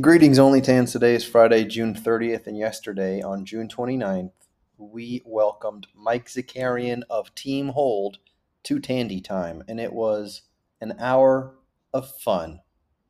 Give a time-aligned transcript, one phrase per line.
[0.00, 0.90] Greetings, Only Tans.
[0.90, 4.32] Today is Friday, June 30th, and yesterday, on June 29th,
[4.76, 8.18] we welcomed Mike Zakarian of Team Hold
[8.64, 10.42] to Tandy Time, and it was
[10.80, 11.54] an hour
[11.92, 12.58] of fun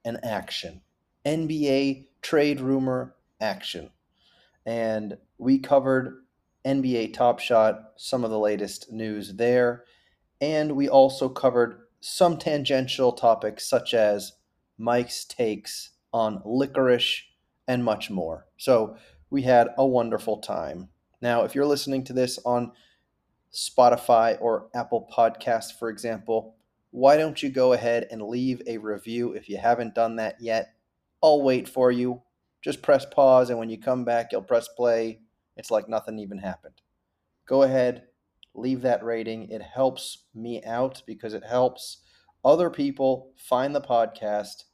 [0.04, 0.82] and action.
[1.24, 3.88] NBA trade rumor action.
[4.66, 6.24] And we covered
[6.66, 9.84] NBA Top Shot, some of the latest news there,
[10.38, 14.32] and we also covered some tangential topics such as
[14.76, 17.24] Mike's takes on licorice,
[17.66, 18.46] and much more.
[18.56, 18.96] So
[19.30, 20.88] we had a wonderful time.
[21.20, 22.72] Now, if you're listening to this on
[23.52, 26.54] Spotify or Apple Podcasts, for example,
[26.90, 30.74] why don't you go ahead and leave a review if you haven't done that yet?
[31.22, 32.22] I'll wait for you.
[32.62, 35.20] Just press pause, and when you come back, you'll press play.
[35.56, 36.80] It's like nothing even happened.
[37.46, 38.04] Go ahead,
[38.54, 39.50] leave that rating.
[39.50, 42.02] It helps me out because it helps
[42.44, 44.64] other people find the podcast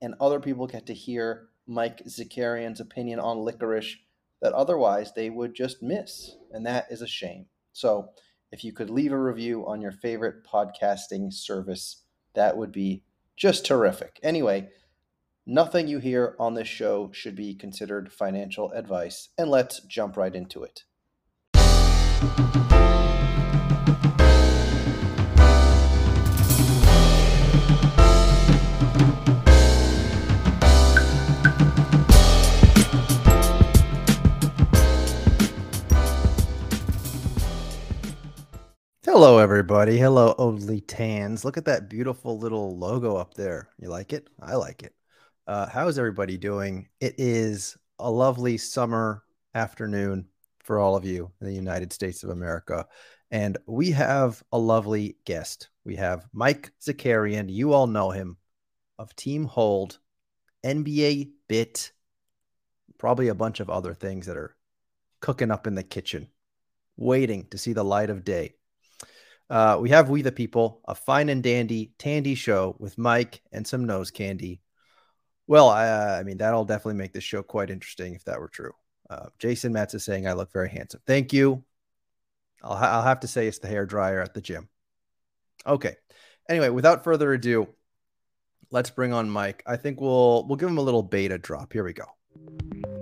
[0.00, 3.96] and other people get to hear Mike Zakarian's opinion on licorice
[4.40, 6.36] that otherwise they would just miss.
[6.52, 7.46] And that is a shame.
[7.72, 8.10] So
[8.50, 12.02] if you could leave a review on your favorite podcasting service,
[12.34, 13.02] that would be
[13.36, 14.18] just terrific.
[14.22, 14.68] Anyway,
[15.46, 19.28] nothing you hear on this show should be considered financial advice.
[19.36, 20.84] And let's jump right into it.
[39.20, 39.98] Hello, everybody.
[39.98, 41.44] Hello, Only Tans.
[41.44, 43.68] Look at that beautiful little logo up there.
[43.76, 44.28] You like it?
[44.40, 44.94] I like it.
[45.44, 46.88] Uh, how is everybody doing?
[47.00, 49.24] It is a lovely summer
[49.56, 50.28] afternoon
[50.60, 52.86] for all of you in the United States of America.
[53.32, 55.68] And we have a lovely guest.
[55.84, 57.52] We have Mike Zakarian.
[57.52, 58.36] You all know him
[59.00, 59.98] of Team Hold,
[60.64, 61.90] NBA Bit,
[62.98, 64.54] probably a bunch of other things that are
[65.18, 66.28] cooking up in the kitchen,
[66.96, 68.54] waiting to see the light of day.
[69.50, 73.66] Uh, we have We the People, a fine and dandy Tandy show with Mike and
[73.66, 74.60] some nose candy.
[75.46, 78.72] Well, I, I mean, that'll definitely make this show quite interesting if that were true.
[79.08, 81.00] Uh, Jason Metz is saying I look very handsome.
[81.06, 81.64] Thank you.
[82.62, 84.68] I'll, ha- I'll have to say it's the hair dryer at the gym.
[85.66, 85.96] Okay.
[86.48, 87.68] Anyway, without further ado,
[88.70, 89.62] let's bring on Mike.
[89.66, 91.72] I think we'll we'll give him a little beta drop.
[91.72, 92.97] Here we go.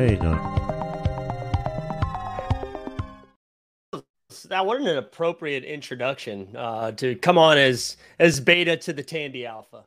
[0.00, 0.18] There.
[4.48, 9.44] That wasn't an appropriate introduction uh, to come on as as beta to the Tandy
[9.44, 9.84] Alpha.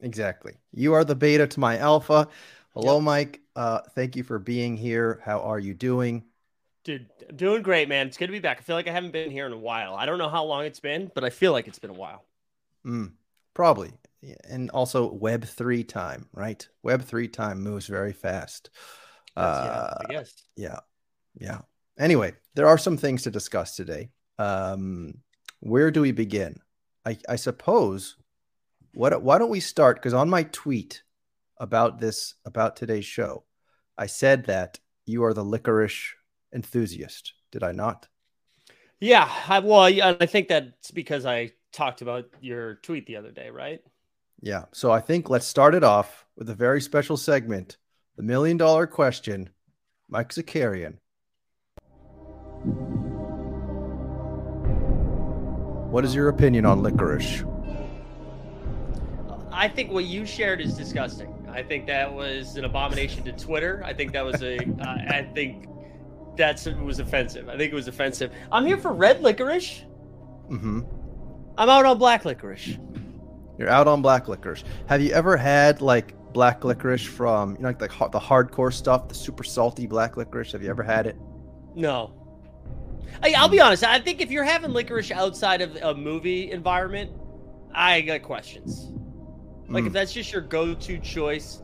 [0.00, 0.54] Exactly.
[0.72, 2.26] You are the beta to my alpha.
[2.74, 3.04] Hello, yep.
[3.04, 3.40] Mike.
[3.54, 5.20] Uh, thank you for being here.
[5.24, 6.24] How are you doing?
[6.82, 8.08] Dude, doing great, man.
[8.08, 8.58] It's good to be back.
[8.58, 9.94] I feel like I haven't been here in a while.
[9.94, 12.24] I don't know how long it's been, but I feel like it's been a while.
[12.84, 13.12] Mm,
[13.54, 13.92] probably.
[14.48, 16.66] And also Web three time, right?
[16.82, 18.70] Web three time moves very fast.
[19.36, 20.32] Uh, yeah, I guess.
[20.56, 20.78] Yeah.
[21.38, 21.60] Yeah.
[21.98, 24.10] Anyway, there are some things to discuss today.
[24.38, 25.14] Um,
[25.60, 26.60] where do we begin?
[27.04, 28.16] I, I suppose
[28.92, 31.02] what why don't we start because on my tweet
[31.58, 33.44] about this about today's show,
[33.96, 36.14] I said that you are the licorice
[36.54, 37.34] enthusiast.
[37.52, 38.08] Did I not?
[39.00, 43.48] Yeah, I, well, I think that's because I talked about your tweet the other day,
[43.48, 43.80] right?
[44.42, 44.64] Yeah.
[44.72, 47.78] So I think let's start it off with a very special segment
[48.20, 49.48] the million dollar question,
[50.10, 50.98] Mike Zakarian.
[55.90, 57.44] What is your opinion on licorice?
[59.50, 61.34] I think what you shared is disgusting.
[61.50, 63.82] I think that was an abomination to Twitter.
[63.86, 64.58] I think that was a.
[64.80, 65.66] uh, I think
[66.36, 67.48] that was offensive.
[67.48, 68.32] I think it was offensive.
[68.52, 69.86] I'm here for red licorice.
[70.50, 70.80] Mm-hmm.
[71.56, 72.76] I'm out on black licorice.
[73.56, 74.62] You're out on black licorice.
[74.88, 79.08] Have you ever had like black licorice from you know like the the hardcore stuff,
[79.08, 80.52] the super salty black licorice.
[80.52, 81.16] Have you ever had it?
[81.74, 82.14] No.
[83.22, 83.84] I, will be honest.
[83.84, 87.10] I think if you're having licorice outside of a movie environment,
[87.74, 88.92] I got questions.
[89.68, 89.88] Like mm.
[89.88, 91.62] if that's just your go-to choice,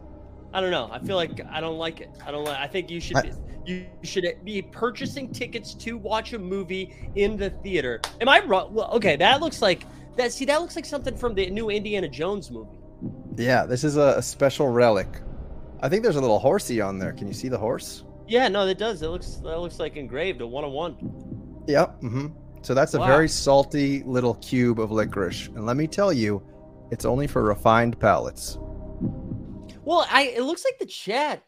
[0.52, 0.88] I don't know.
[0.92, 2.10] I feel like I don't like it.
[2.24, 2.58] I don't like.
[2.58, 3.16] I think you should.
[3.16, 3.32] I,
[3.64, 8.00] you should be purchasing tickets to watch a movie in the theater.
[8.20, 8.72] Am I wrong?
[8.72, 9.82] Well, okay, that looks like
[10.16, 10.32] that.
[10.32, 12.78] See, that looks like something from the new Indiana Jones movie.
[13.36, 15.20] Yeah, this is a, a, special relic.
[15.82, 17.12] I think there's a little horsey on there.
[17.12, 18.04] Can you see the horse?
[18.26, 19.02] Yeah, no, it does.
[19.02, 21.64] It looks that looks like engraved a one on one.
[21.68, 22.00] Yep.
[22.02, 22.26] Mm-hmm.
[22.62, 23.06] So that's a wow.
[23.06, 26.42] very salty little cube of licorice, and let me tell you,
[26.90, 28.58] it's only for refined palates.
[29.84, 31.42] Well, I it looks like the chat.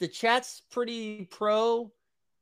[0.00, 1.92] The chat's pretty pro.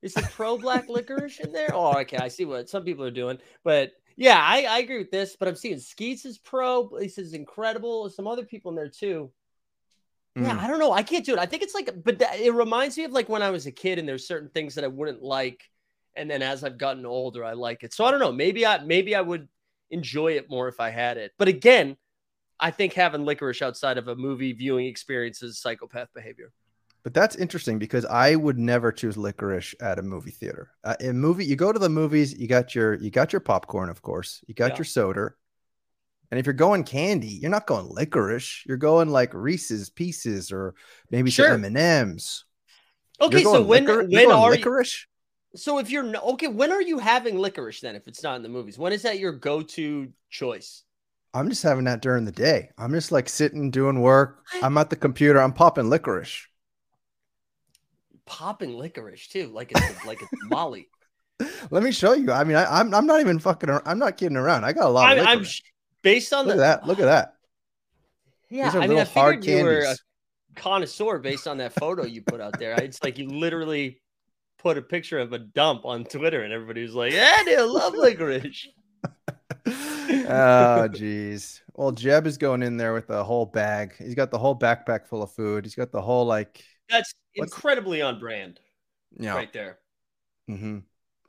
[0.00, 1.70] Is the pro black licorice in there?
[1.74, 2.16] Oh, okay.
[2.16, 5.48] I see what some people are doing, but Yeah, I, I agree with this, but
[5.48, 6.88] I'm seeing Skeets is pro.
[6.98, 8.08] This is incredible.
[8.10, 9.30] Some other people in there too.
[10.34, 10.60] Yeah, Mm.
[10.60, 10.92] I don't know.
[10.92, 11.38] I can't do it.
[11.38, 13.72] I think it's like, but that, it reminds me of like when I was a
[13.72, 15.68] kid, and there's certain things that I wouldn't like,
[16.16, 17.92] and then as I've gotten older, I like it.
[17.92, 18.32] So I don't know.
[18.32, 19.48] Maybe I maybe I would
[19.90, 21.32] enjoy it more if I had it.
[21.38, 21.96] But again,
[22.58, 26.52] I think having licorice outside of a movie viewing experience is psychopath behavior.
[27.04, 30.70] But that's interesting because I would never choose licorice at a movie theater.
[30.84, 33.90] Uh, in movie, you go to the movies, you got your you got your popcorn,
[33.90, 34.78] of course, you got Yeah.
[34.78, 35.30] your soda,
[36.30, 38.64] and if you're going candy, you're not going licorice.
[38.66, 40.74] You're going like Reese's Pieces or
[41.10, 41.46] maybe Sure.
[41.46, 42.44] some M and M's.
[43.20, 45.06] Okay, so when when are you, licorice?
[45.54, 47.96] so if you're okay, when are you having licorice then?
[47.96, 50.84] If it's not in the movies, when is that your go-to choice?
[51.34, 52.70] I'm just having that during the day.
[52.78, 54.44] I'm just like sitting doing work.
[54.62, 55.40] I'm at the computer.
[55.40, 56.46] I'm popping licorice.
[58.26, 60.88] Popping licorice too, like it's like it's Molly.
[61.70, 62.30] Let me show you.
[62.32, 63.68] I mean, I, I'm I'm not even fucking.
[63.68, 64.64] ar- I'm not kidding around.
[64.64, 65.62] I got a lot I'm, of I'm sh-
[66.02, 66.86] based on Look the at that.
[66.86, 67.34] Look at that.
[68.48, 69.96] Yeah, These are I mean, I little hard figured you were a
[70.54, 72.74] connoisseur based on that photo you put out there.
[72.74, 74.00] It's like you literally
[74.58, 77.62] put a picture of a dump on Twitter, and everybody was like, "Yeah, dude, I
[77.62, 78.68] love licorice."
[79.66, 81.60] oh, jeez.
[81.74, 83.94] Well, Jeb is going in there with a whole bag.
[83.98, 85.64] He's got the whole backpack full of food.
[85.64, 88.60] He's got the whole like, That's incredibly on brand,
[89.18, 89.34] know.
[89.34, 89.78] right there.
[90.46, 90.78] hmm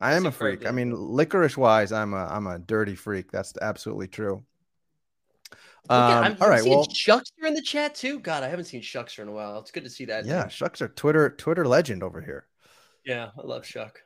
[0.01, 0.65] I am a freak.
[0.67, 3.31] I mean, licorice wise, I'm a I'm a dirty freak.
[3.31, 4.43] That's absolutely true.
[5.89, 8.19] Um, all I'm Well, Shuckster in the chat too.
[8.19, 9.59] God, I haven't seen Shuckster in a while.
[9.59, 10.25] It's good to see that.
[10.25, 10.49] yeah.
[10.49, 12.47] Shucks are Twitter Twitter legend over here.
[13.05, 14.01] yeah, I love Shuck.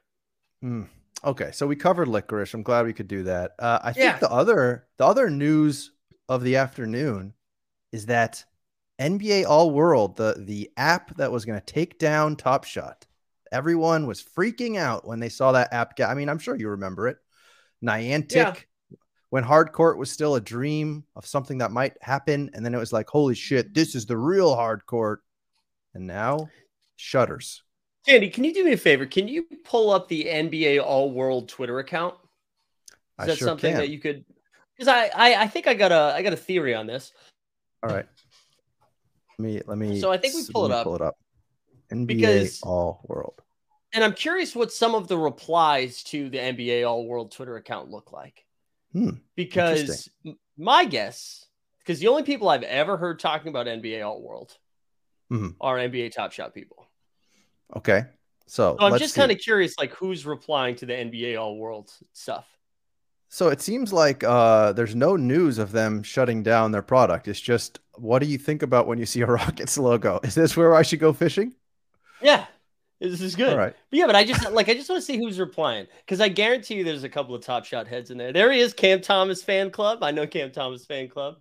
[0.63, 0.87] Mm.
[1.23, 2.53] Okay, so we covered licorice.
[2.53, 3.53] I'm glad we could do that.
[3.57, 5.91] Uh, I think the other the other news
[6.29, 7.33] of the afternoon
[7.91, 8.45] is that
[8.99, 13.05] NBA All World, the the app that was going to take down Top Shot,
[13.51, 15.99] everyone was freaking out when they saw that app.
[15.99, 17.17] I mean, I'm sure you remember it.
[17.83, 18.55] Niantic, Yeah.
[19.29, 22.91] when hardcourt was still a dream of something that might happen, and then it was
[22.93, 25.17] like, holy shit, this is the real hardcourt,
[25.93, 26.49] and now
[26.95, 27.61] shutters.
[28.07, 29.05] Andy, can you do me a favor?
[29.05, 32.15] Can you pull up the NBA All World Twitter account?
[32.89, 33.81] Is I that sure something can.
[33.81, 34.25] that you could?
[34.75, 37.11] Because I, I I think I got a I got a theory on this.
[37.83, 38.05] All right.
[39.39, 40.83] Let me let me So I think we pull it up.
[40.83, 41.17] Pull it up.
[41.91, 43.41] NBA Because- All World.
[43.93, 47.89] And I'm curious what some of the replies to the NBA All World Twitter account
[47.89, 48.45] look like.
[48.91, 50.09] Hmm, Because
[50.57, 51.45] my guess,
[51.79, 54.57] because the only people I've ever heard talking about NBA All World
[55.31, 55.55] Mhm.
[55.61, 56.85] are NBA Top Shot people.
[57.75, 58.05] Okay.
[58.45, 61.91] So, So I'm just kind of curious, like who's replying to the NBA All World
[62.13, 62.47] stuff.
[63.29, 67.27] So it seems like uh, there's no news of them shutting down their product.
[67.27, 70.19] It's just, what do you think about when you see a Rockets logo?
[70.23, 71.53] Is this where I should go fishing?
[72.21, 72.45] Yeah,
[72.99, 73.49] this is good.
[73.53, 73.75] All right.
[73.91, 76.29] But yeah, but I just like I just want to see who's replying because I
[76.29, 78.33] guarantee you there's a couple of Top Shot heads in there.
[78.33, 80.01] There he is, Cam Thomas fan club.
[80.01, 81.35] I know Cam Thomas fan club.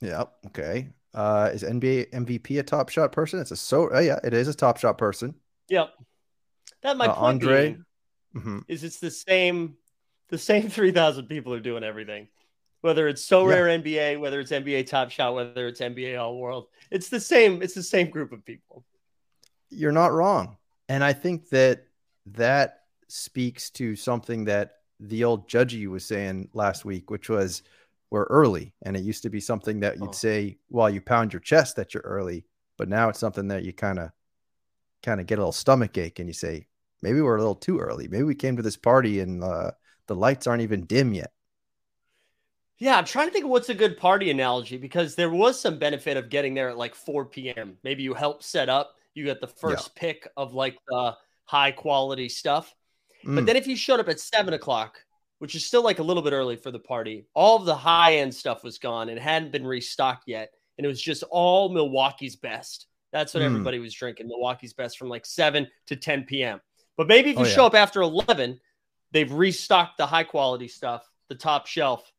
[0.00, 0.32] Yep.
[0.46, 0.88] Okay.
[1.14, 3.38] Uh, is NBA MVP a top shot person?
[3.40, 3.90] It's a so.
[3.92, 5.34] Oh yeah, it is a top shot person.
[5.68, 5.90] Yep.
[6.82, 7.62] That my Uh, point Andre?
[7.72, 7.84] being
[8.36, 8.64] Mhm.
[8.68, 9.76] is it's the same
[10.28, 12.28] the same 3000 people are doing everything
[12.80, 13.56] whether it's so Yeah.
[13.58, 17.62] rare nba whether it's nba top shot whether it's nba all world it's the same
[17.62, 18.84] it's the same group of people
[19.70, 20.56] You're not wrong,
[20.88, 21.84] and I think that
[22.26, 27.62] that speaks to something that the old judgy was saying last week, which was
[28.10, 30.12] we're early, and it used to be something that you'd Oh.
[30.26, 32.46] say while you pound your chest that you're early,
[32.78, 34.10] but now it's something that you kind of
[35.02, 36.66] kind of get a little stomach ache, and you say
[37.02, 38.08] maybe we're a little too early.
[38.08, 39.72] Maybe we came to this party and uh,
[40.08, 41.30] the lights aren't even dim yet.
[42.78, 45.78] yeah i'm trying to think of what's a good party analogy because there was some
[45.78, 49.40] benefit of getting there at like 4 p.m maybe you help set up you got
[49.40, 52.74] the first pick of like the high quality stuff
[53.26, 55.04] Mm, But then if you showed up at seven o'clock,
[55.40, 58.14] which is still like a little bit early for the party, all of the high
[58.18, 60.50] end stuff was gone and hadn't been restocked yet.
[60.78, 62.86] And it was just all Milwaukee's best.
[63.12, 63.46] That's what Hmm.
[63.46, 66.60] everybody was drinking Milwaukee's best from like 7 to 10 p.m.
[66.96, 67.66] But maybe if you Oh, show yeah.
[67.66, 68.60] up after 11,
[69.12, 72.10] they've restocked the high quality stuff, the top shelf.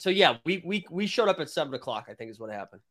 [0.00, 2.06] So yeah, we we we showed up at seven o'clock.
[2.08, 2.82] I think is what happened.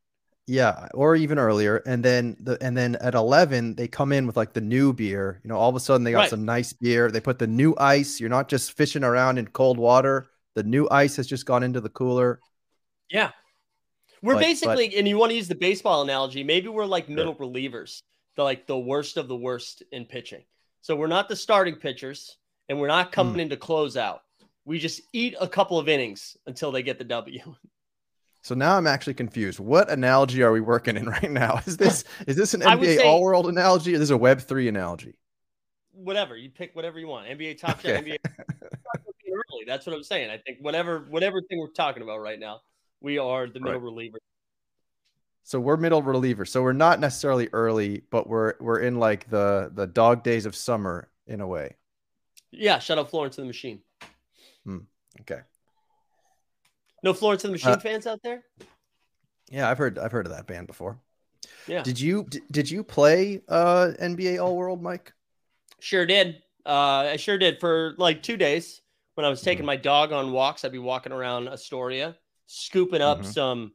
[0.47, 4.35] Yeah, or even earlier, and then the and then at eleven they come in with
[4.37, 5.39] like the new beer.
[5.43, 6.29] You know, all of a sudden they got Right.
[6.29, 7.09] some nice beer.
[7.11, 8.19] They put the new ice.
[8.19, 10.27] You're not just fishing around in cold water.
[10.55, 12.39] The new ice has just gone into the cooler.
[13.09, 13.31] Yeah.
[14.21, 17.07] We're But- but- basically, and you want to use the baseball analogy, maybe we're like
[17.09, 18.01] middle relievers,
[18.35, 20.43] the like the worst of the worst in pitching.
[20.81, 22.37] So we're not the starting pitchers
[22.71, 23.55] and we're not coming Hmm.
[23.55, 24.21] close out.
[24.63, 27.39] We just eat a couple of innings until they get the W.
[28.43, 29.59] So now I'm actually confused.
[29.59, 31.59] What analogy are we working in right now?
[31.67, 35.15] Is this is this an NBA all world analogy or this a Web three analogy?
[35.91, 36.37] whatever.
[36.37, 37.27] You pick whatever you want.
[37.27, 38.01] NBA top shot, Okay.
[38.01, 39.33] NBA early.
[39.33, 39.65] early.
[39.67, 40.31] That's what I'm saying.
[40.31, 42.61] I think whatever whatever thing we're talking about right now,
[43.01, 43.83] we are the middle Right.
[43.83, 44.17] reliever.
[45.43, 46.45] So we're middle reliever.
[46.45, 50.55] So we're not necessarily early, but we're we're in like the the dog days of
[50.55, 51.75] summer in a way.
[52.51, 53.81] Yeah, shout out Florence and the Machine.
[54.65, 54.79] Hmm.
[55.21, 55.41] Okay.
[57.03, 58.43] No Florence and the Machine Uh, fans out there?
[59.49, 60.99] Yeah, I've heard I've heard of that band before.
[61.67, 61.83] Yeah.
[61.83, 65.13] Did you did you play uh NBA All World, Mike?
[65.79, 66.41] Sure did.
[66.65, 68.81] Uh, I sure did for like two days
[69.15, 69.45] when I was Mm-hmm.
[69.45, 70.63] taking my dog on walks.
[70.63, 72.15] I'd be walking around Astoria,
[72.45, 73.25] scooping up Mhm.
[73.33, 73.73] some.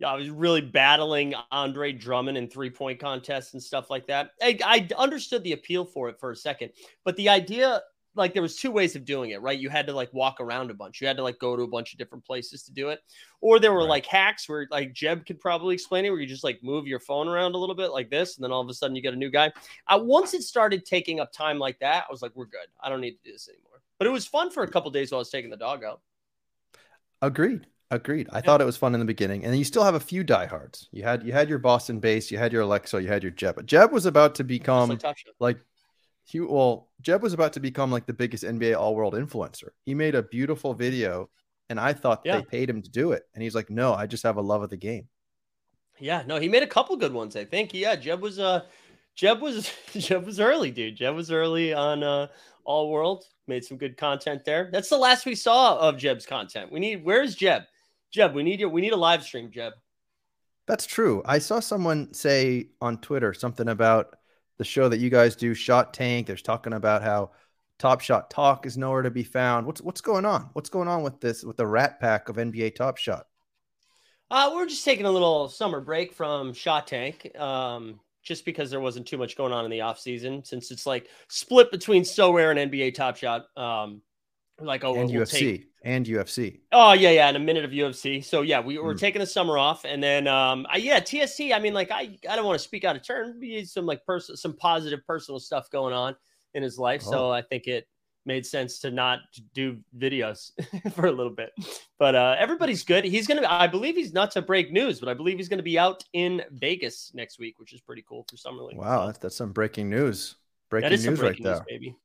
[0.00, 4.32] Yeah, I was really battling Andre Drummond in three point contests and stuff like that.
[4.42, 6.72] I, I understood the appeal for it for a second,
[7.04, 7.80] but the idea,
[8.16, 9.58] like, there was two ways of doing it, right?
[9.58, 11.00] You had to like walk around a bunch.
[11.00, 13.00] You had to like go to a bunch of different places to do it,
[13.40, 13.88] or there were Right.
[13.88, 17.00] like hacks where like Jeb could probably explain it, where you just like move your
[17.00, 19.14] phone around a little bit like this, and then all of a sudden you get
[19.14, 19.52] a new guy.
[19.86, 22.66] I, once it started taking up time like that, I was like, we're good.
[22.82, 23.82] I don't need to do this anymore.
[23.98, 26.00] But it was fun for a couple days while I was taking the dog out.
[27.22, 27.66] Agreed.
[27.90, 28.28] Agreed.
[28.32, 30.24] I thought it was fun in the beginning, and then you still have a few
[30.24, 30.88] diehards.
[30.90, 33.54] You had you had your Boston base, you had your Alexa, you had your Jeb.
[33.54, 35.58] But Jeb was about to become like like
[36.24, 39.68] he well, Jeb was about to become like the biggest NBA All World influencer.
[39.84, 41.28] He made a beautiful video,
[41.68, 42.38] and I thought Yeah.
[42.38, 44.62] they paid him to do it, and he's like, "No, I just have a love
[44.62, 45.08] of the game."
[46.00, 47.36] Yeah, no, he made a couple good ones.
[47.36, 47.72] I think.
[47.74, 48.62] Yeah, Jeb was uh,
[49.14, 50.96] Jeb was Jeb was early, dude.
[50.96, 52.28] Jeb was early on uh,
[52.64, 53.24] All World.
[53.46, 54.70] Made some good content there.
[54.72, 56.72] That's the last we saw of Jeb's content.
[56.72, 57.04] We need.
[57.04, 57.62] Where's Jeb?
[58.10, 58.68] Jeb, we need you.
[58.68, 59.74] We need a live stream, Jeb.
[60.66, 61.22] That's true.
[61.26, 64.16] I saw someone say on Twitter something about
[64.58, 66.26] the show that you guys do, Shot Tank.
[66.26, 67.30] There's talking about how
[67.78, 69.66] Top Shot Talk is nowhere to be found.
[69.66, 70.50] What's what's going on?
[70.52, 73.26] What's going on with this with the Rat Pack of NBA Top Shot?
[74.30, 78.80] Uh, we're just taking a little summer break from Shot Tank, um, just because there
[78.80, 80.44] wasn't too much going on in the off season.
[80.44, 83.46] Since it's like split between Sorare and NBA Top Shot.
[83.56, 84.02] Um,
[84.60, 86.60] like oh, and we'll UFC take and UFC.
[86.72, 88.24] Oh yeah, yeah, and a minute of UFC.
[88.24, 88.98] So yeah, we were Mm.
[89.00, 91.52] taking the summer off, and then um, I, yeah, TST.
[91.52, 93.40] I mean, like I, I don't want to speak out of turn.
[93.42, 96.16] He some like person, some positive personal stuff going on
[96.54, 97.30] in his life, so Oh.
[97.30, 97.86] I think it
[98.26, 99.18] made sense to not
[99.52, 100.52] do videos
[100.94, 101.50] for a little bit.
[101.98, 103.04] But uh, everybody's good.
[103.04, 105.78] He's gonna, I believe he's not to break news, but I believe he's gonna be
[105.78, 108.78] out in Vegas next week, which is pretty cool for Summer League.
[108.78, 110.36] Wow, that's, that's some breaking news.
[110.70, 111.64] Breaking that is some news right news, there.
[111.68, 111.96] baby.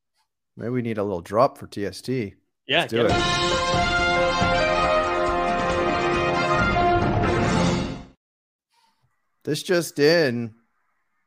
[0.59, 2.09] Maybe we need a little drop for TST.
[2.09, 3.15] Yeah, Let's do get it.
[9.45, 10.53] This just in.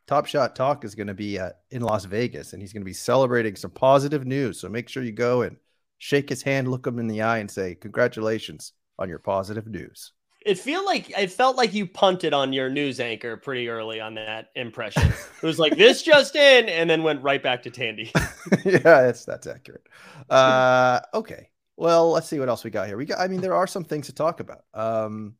[0.07, 2.87] Top Shot Talk is going to be uh, in Las Vegas, and he's going to
[2.87, 4.61] be celebrating some positive news.
[4.61, 5.57] So make sure you go and
[5.97, 10.13] shake his hand, look him in the eye, and say congratulations on your positive news.
[10.45, 14.15] It feel like it felt like you punted on your news anchor pretty early on
[14.15, 15.05] that impression.
[15.05, 18.11] It was like this just in, and then went right back to Tandy.
[18.65, 19.87] yeah, that's that's accurate.
[20.29, 22.97] Uh, okay, well, let's see what else we got here.
[22.97, 23.21] We got.
[23.21, 24.65] I mean, there are some things to talk about.
[24.75, 25.35] Um,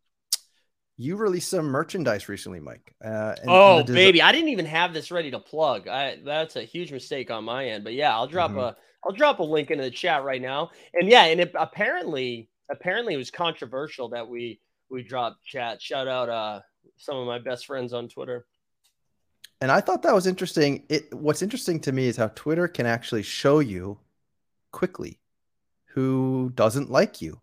[0.97, 2.95] you released some merchandise recently, Mike.
[3.05, 5.89] Uh, and- and oh the desi- baby, I didn't even have this ready to plug.
[5.89, 7.83] I that's a huge mistake on my end.
[7.85, 8.61] But yeah, I'll drop Mhm.
[8.63, 10.71] a I'll drop a link into the chat right now.
[10.95, 14.61] And yeah, and it apparently apparently it was controversial that we
[14.93, 15.83] we dropped chat.
[15.83, 16.61] Shout out uh
[16.99, 18.47] some of my best friends on Twitter.
[19.61, 20.85] And I thought that was interesting.
[20.89, 23.99] It what's interesting to me is how Twitter can actually show you
[24.71, 25.19] quickly
[25.87, 27.41] who doesn't like you.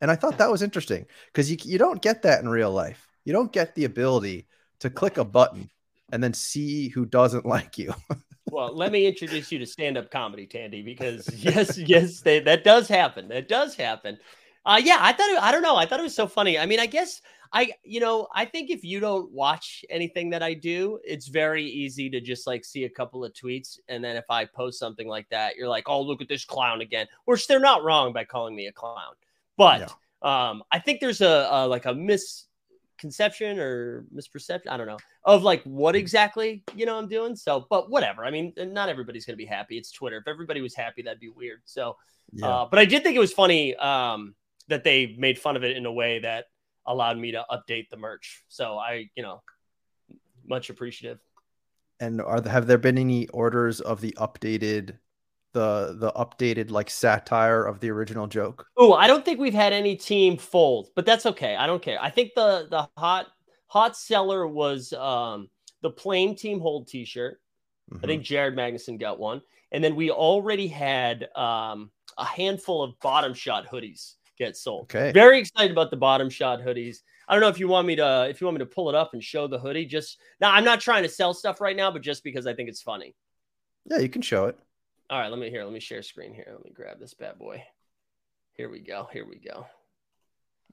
[0.00, 3.06] And I thought that was interesting because you you don't get that in real life.
[3.24, 4.46] You don't get the ability
[4.80, 5.70] to click a button
[6.12, 7.94] and then see who doesn't like you.
[8.50, 12.86] Well, let me introduce you to stand-up comedy, Tandy, because yes, yes, they, that does
[12.86, 13.26] happen.
[13.26, 14.18] That does happen.
[14.66, 15.76] Uh, yeah, I thought it, I don't know.
[15.76, 16.58] I thought it was so funny.
[16.58, 20.42] I mean, I guess I, you know, I think if you don't watch anything that
[20.42, 24.16] I do, it's very easy to just like see a couple of tweets, and then
[24.16, 27.06] if I post something like that, you're like, oh, look at this clown again.
[27.26, 29.14] Which they're not wrong by calling me a clown,
[29.56, 34.68] but um, I think there's a, a like a misconception or misperception.
[34.68, 37.36] I don't know of like what exactly you know I'm doing.
[37.36, 38.24] So, but whatever.
[38.24, 39.78] I mean, not everybody's gonna be happy.
[39.78, 40.16] It's Twitter.
[40.16, 41.60] If everybody was happy, that'd be weird.
[41.64, 41.96] So,
[42.32, 42.48] Yeah.
[42.48, 44.34] uh, but I did think it was funny um,
[44.68, 46.46] that they made fun of it in a way that
[46.86, 48.44] allowed me to update the merch.
[48.48, 49.42] So I, you know,
[50.46, 51.18] much appreciative.
[52.00, 54.98] and are there, have there been any orders of the updated
[55.52, 58.66] the the updated like satire of the original joke?
[58.76, 61.56] Oh, I don't think we've had any team fold, but that's okay.
[61.56, 61.98] I don't care.
[62.00, 63.26] I think the the hot
[63.66, 65.48] hot seller was um,
[65.82, 67.40] the plain team hold T-shirt.
[67.90, 68.04] Mm-hmm.
[68.04, 69.40] I think Jared Magnuson got one,
[69.72, 74.84] and then we already had um, a handful of bottom shot hoodies get sold.
[74.84, 75.12] Okay.
[75.12, 76.98] Very excited about the bottom shot hoodies.
[77.28, 78.94] I don't know if you want me to if you want me to pull it
[78.94, 79.86] up and show the hoodie.
[79.86, 82.68] Just now, I'm not trying to sell stuff right now, but just because I think
[82.68, 83.14] it's funny.
[83.84, 84.58] Yeah, you can show it.
[85.10, 85.64] All right, let me here.
[85.64, 86.48] Let me share screen here.
[86.50, 87.62] Let me grab this bad boy.
[88.54, 89.08] Here we go.
[89.12, 89.66] Here we go.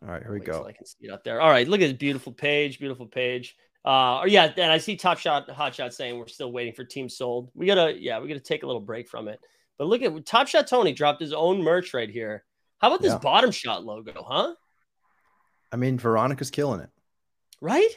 [0.01, 0.67] All right, here we Wait till go.
[0.67, 1.39] I can see it up there.
[1.39, 3.55] All right, look at this beautiful page, beautiful page.
[3.85, 6.83] Uh, or yeah, and I see Top Shot, Hot Shot saying we're still waiting for
[6.83, 7.51] Team Sold.
[7.53, 9.39] We gotta, yeah, we gotta take a little break from it.
[9.77, 12.43] But look at Top Shot Tony dropped his own merch right here.
[12.83, 13.19] How about this Yeah.
[13.19, 14.55] bottom shot logo, huh?
[15.71, 16.89] I mean, Veronica's killing it.
[17.61, 17.89] Right?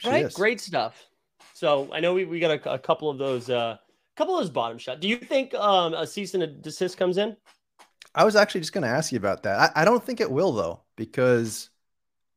[0.00, 0.24] She right?
[0.24, 0.34] is.
[0.34, 1.06] Great stuff.
[1.54, 3.76] So I know we, we got a, a couple of those, uh,
[4.16, 4.98] couple of those bottom shot.
[5.00, 7.36] Do you think um, a cease and desist comes in?
[8.16, 9.72] I was actually just going to ask you about that.
[9.76, 11.70] I, I don't think it will though, because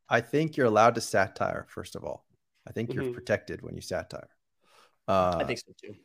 [0.10, 1.66] I think you're allowed to satire.
[1.70, 2.28] First of all,
[2.68, 3.14] I think you're Mhm.
[3.16, 4.30] protected when you satire.
[5.08, 5.96] Uh, I think so too.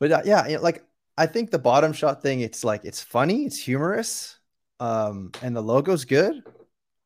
[0.00, 0.84] but uh, yeah, like
[1.20, 4.38] I think the bottom shot thing, it's like it's funny, it's humorous,
[4.80, 6.42] um, and the logo's good.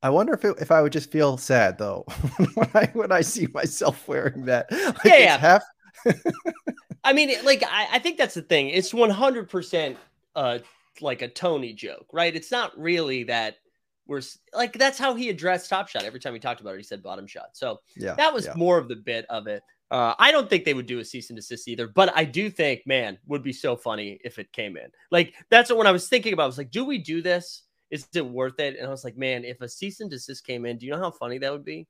[0.04, 2.04] I wonder if it, if I would just feel sad though
[2.54, 4.70] when I when I see myself wearing that.
[4.70, 5.38] Like, Yeah, yeah.
[5.38, 5.64] half
[7.02, 8.68] I mean, like I, I think that's the thing.
[8.68, 9.96] It's one hundred percent
[10.36, 10.60] uh
[11.00, 12.36] like a Tony joke, right?
[12.36, 13.56] It's not really that
[14.06, 16.78] we're like that's how he addressed Top Shot every time he talked about it.
[16.78, 17.48] He said bottom shot.
[17.54, 18.14] So yeah.
[18.14, 18.54] that was yeah.
[18.54, 19.64] more of the bit of it.
[19.94, 22.50] Uh, I don't think they would do a cease and desist either, but I do
[22.50, 24.88] think, man, would be so funny if it came in.
[25.12, 26.42] Like that's what when I was thinking about.
[26.42, 27.62] I was like, do we do this?
[27.92, 28.76] Is it worth it?
[28.76, 30.98] And I was like, man, if a cease and desist came in, do you know
[30.98, 31.86] how funny that would be?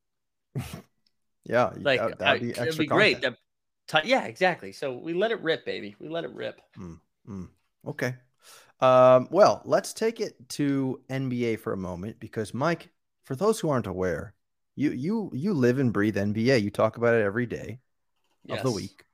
[1.45, 3.23] yeah, Like that, I- would be extra be great.
[3.23, 3.39] That-
[3.89, 4.73] ti- yeah, exactly.
[4.73, 5.97] So we let it rip, baby.
[5.99, 6.61] We let it rip.
[6.79, 7.49] Mm,
[7.87, 8.17] okay.
[8.81, 12.91] Um, well, let's take it to NBA for a moment because Mike,
[13.25, 14.35] for those who aren't aware,
[14.77, 16.59] you you you live and breathe NBA.
[16.59, 17.79] You talk about it every day
[18.51, 19.05] of the week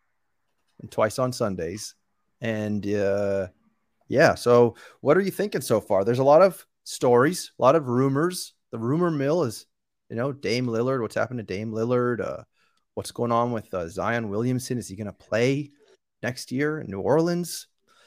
[0.80, 1.94] and twice on Sundays.
[2.40, 3.49] And uh
[4.08, 6.04] yeah, so what are you thinking so far?
[6.04, 8.54] There's a lot of stories, a lot of rumors.
[8.72, 9.66] The rumor mill is,
[10.08, 12.42] you know, Dame Lillard, what's happened to Dame Lillard, uh
[12.94, 14.78] what's going on with uh, Zion Williamson?
[14.78, 15.70] Is he going to play
[16.22, 17.66] next year in New Orleans?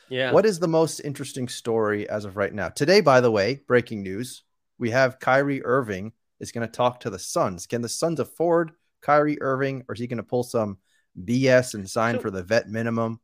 [0.09, 0.31] Yeah.
[0.31, 2.69] What is the most interesting story as of right now?
[2.69, 4.43] Today, by the way, breaking news:
[4.77, 7.65] we have Kyrie Irving is going to talk to the Suns.
[7.65, 10.77] Can the Suns afford Kyrie Irving, or is he going to pull some
[11.21, 13.19] BS and sign So- for the vet minimum?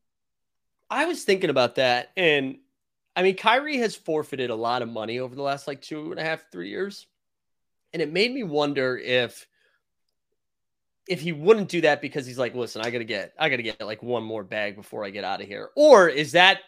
[0.90, 2.58] I was thinking about that, and
[3.16, 6.20] I mean, Kyrie has forfeited a lot of money over the last like two and
[6.20, 7.06] a half, three years,
[7.94, 9.48] and it made me wonder if
[11.08, 13.82] if he wouldn't do that because he's like, listen, I gotta get, I gotta get
[13.82, 16.60] like one more bag before I get out of here, or is that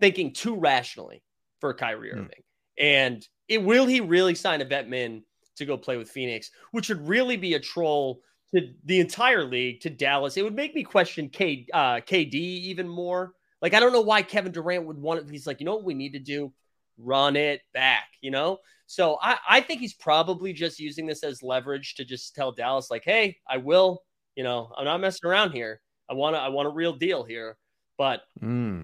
[0.00, 1.22] thinking too rationally
[1.60, 2.18] for Kyrie Hmm.
[2.20, 2.42] Irving?
[2.78, 5.22] And it will he really sign a vet min
[5.56, 8.20] to go play with Phoenix, which would really be a troll
[8.54, 10.36] to the entire league, to Dallas.
[10.36, 13.32] It would make me question K, uh, KD even more.
[13.60, 15.30] Like, I don't know why Kevin Durant would want it.
[15.30, 16.52] He's like, you know what we need to do?
[16.98, 18.58] Run it back, you know?
[18.86, 22.90] So I, I think he's probably just using this as leverage to just tell Dallas,
[22.90, 24.02] like, hey, I will,
[24.36, 25.80] you know, I'm not messing around here.
[26.08, 27.56] I want to, I want a real deal here.
[27.98, 28.82] But Hmm.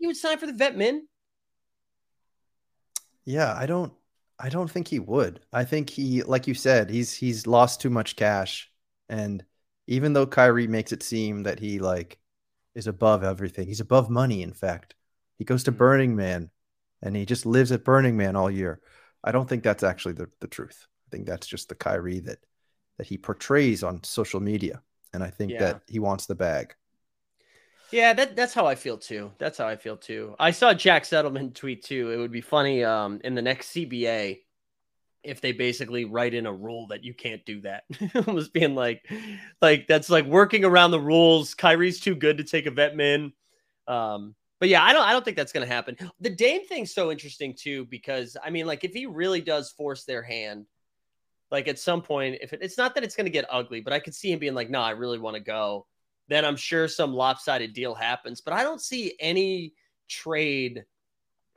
[0.00, 1.06] he would sign for the vet min.
[3.24, 3.92] Yeah, I don't,
[4.38, 5.40] I don't think he would.
[5.52, 8.70] I think he, like you said, he's he's lost too much cash,
[9.08, 9.44] and
[9.86, 12.18] even though Kyrie makes it seem that he like
[12.74, 14.42] is above everything, he's above money.
[14.42, 14.94] In fact,
[15.38, 15.72] he goes to Mhm.
[15.72, 16.50] Burning Man,
[17.02, 18.80] and he just lives at Burning Man all year.
[19.24, 20.86] I don't think that's actually the, the truth.
[21.08, 22.38] I think that's just the Kyrie that
[22.98, 25.58] that he portrays on social media, and I think Yeah.
[25.58, 26.74] that he wants the bag.
[27.90, 29.32] Yeah, that, that's how I feel too.
[29.38, 30.34] That's how I feel too.
[30.38, 32.10] I saw Jack Settleman tweet too.
[32.10, 34.42] It would be funny um, in the next CBA
[35.26, 37.84] if they basically write in a rule that you can't do that.
[38.26, 39.04] Almost being like,
[39.60, 41.54] like that's like working around the rules.
[41.54, 43.32] Kyrie's too good to take a vet min.
[43.86, 45.96] Um, but yeah, I don't I don't think that's gonna happen.
[46.20, 50.04] The Dame thing's so interesting too, because I mean, like if he really does force
[50.04, 50.66] their hand,
[51.50, 53.98] like at some point, if it, it's not that it's gonna get ugly, but I
[53.98, 55.86] could see him being like, no, I really want to go
[56.28, 58.40] then I'm sure some lopsided deal happens.
[58.40, 59.74] But I don't see any
[60.08, 60.84] trade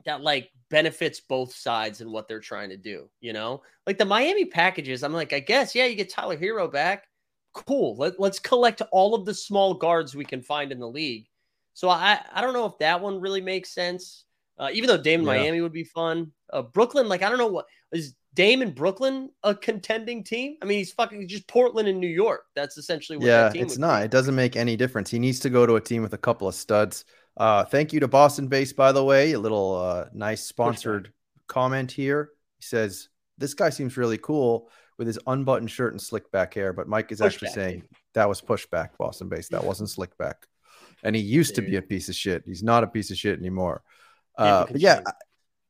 [0.05, 3.09] that like benefits both sides and what they're trying to do.
[3.21, 5.03] You know, like the Miami packages.
[5.03, 7.05] I'm like, I guess, yeah, you get Tyler Herro back.
[7.53, 7.95] Cool.
[7.97, 11.25] Let, let's collect all of the small guards we can find in the league.
[11.73, 14.25] So I, I don't know if that one really makes sense.
[14.57, 15.37] Uh, even though Dame in Yeah.
[15.37, 16.31] Miami would be fun.
[16.51, 20.57] Uh, Brooklyn, like, I don't know what is Dame in Brooklyn a contending team?
[20.61, 22.43] I mean, he's fucking just Portland and New York.
[22.55, 23.99] That's essentially what yeah, it's not.
[23.99, 24.05] be.
[24.05, 25.09] It doesn't make any difference.
[25.09, 27.05] He needs to go to a team with a couple of studs.
[27.39, 29.31] Uh, thank you to Boston Base, by the way.
[29.31, 31.13] A little uh, nice sponsored
[31.47, 32.31] comment here.
[32.57, 36.73] He says this guy seems really cool with his unbuttoned shirt and slick back hair,
[36.73, 38.89] but Mike is actually saying that was pushback.
[38.97, 40.45] Boston Base, that wasn't slick back,
[41.03, 42.43] and he used to be a piece of shit.
[42.45, 43.81] He's not a piece of shit anymore.
[44.37, 44.99] Uh, but yeah,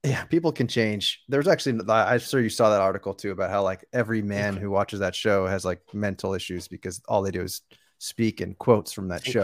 [0.04, 1.22] yeah, people can change.
[1.30, 4.72] There's actually, I'm sure you saw that article too about how like every man who
[4.72, 7.62] watches that show has like mental issues because all they do is
[8.00, 9.44] speak in quotes from that show.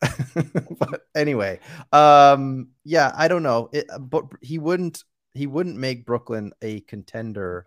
[0.78, 1.60] But anyway,
[1.92, 3.68] um, yeah, I don't know.
[3.72, 7.66] It, but he wouldn't he wouldn't make Brooklyn a contender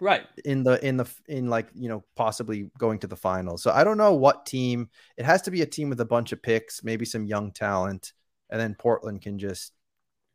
[0.00, 0.26] Right.
[0.44, 3.62] in the in the in like you know possibly going to the finals.
[3.62, 4.90] So I don't know what team.
[5.16, 8.12] It has to be a team with a bunch of picks, maybe some young talent,
[8.50, 9.72] and then Portland can just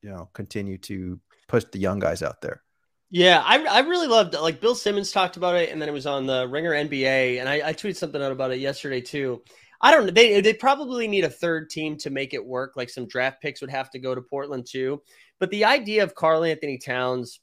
[0.02, 2.62] you know continue to push the young guys out there.
[3.10, 6.06] Yeah, I, I really loved like Bill Simmons talked about it, and then it was
[6.06, 9.42] on the Ringer NBA, and I, I tweeted something out about it yesterday too.
[9.82, 10.12] I don't know.
[10.12, 12.74] They they probably need a third team to make it work.
[12.76, 15.02] Like some draft picks would have to go to Portland too.
[15.40, 17.40] But the idea of Karl-Anthony Towns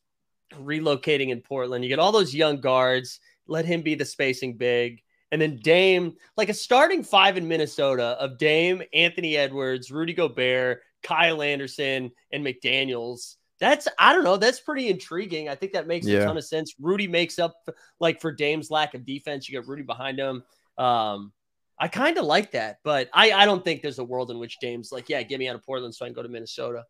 [0.55, 5.03] relocating in Portland, you get all those young guards, let him be the spacing big.
[5.33, 10.81] And then Dame, like a starting five in Minnesota of Dame, Anthony Edwards, Rudy Gobert,
[11.03, 13.37] Kyle Anderson, and McDaniels.
[13.61, 14.37] That's I don't know.
[14.37, 15.49] That's pretty intriguing.
[15.49, 16.21] I think that makes Yeah.
[16.21, 16.75] a ton of sense.
[16.79, 17.57] Rudy makes up
[17.99, 19.49] like for Dame's lack of defense.
[19.49, 20.45] You got Rudy behind him.
[20.79, 21.33] Um,
[21.81, 24.59] I kind of like that, but I I don't think there's a world in which
[24.61, 26.85] Dame's like, yeah, get me out of Portland so I can go to Minnesota.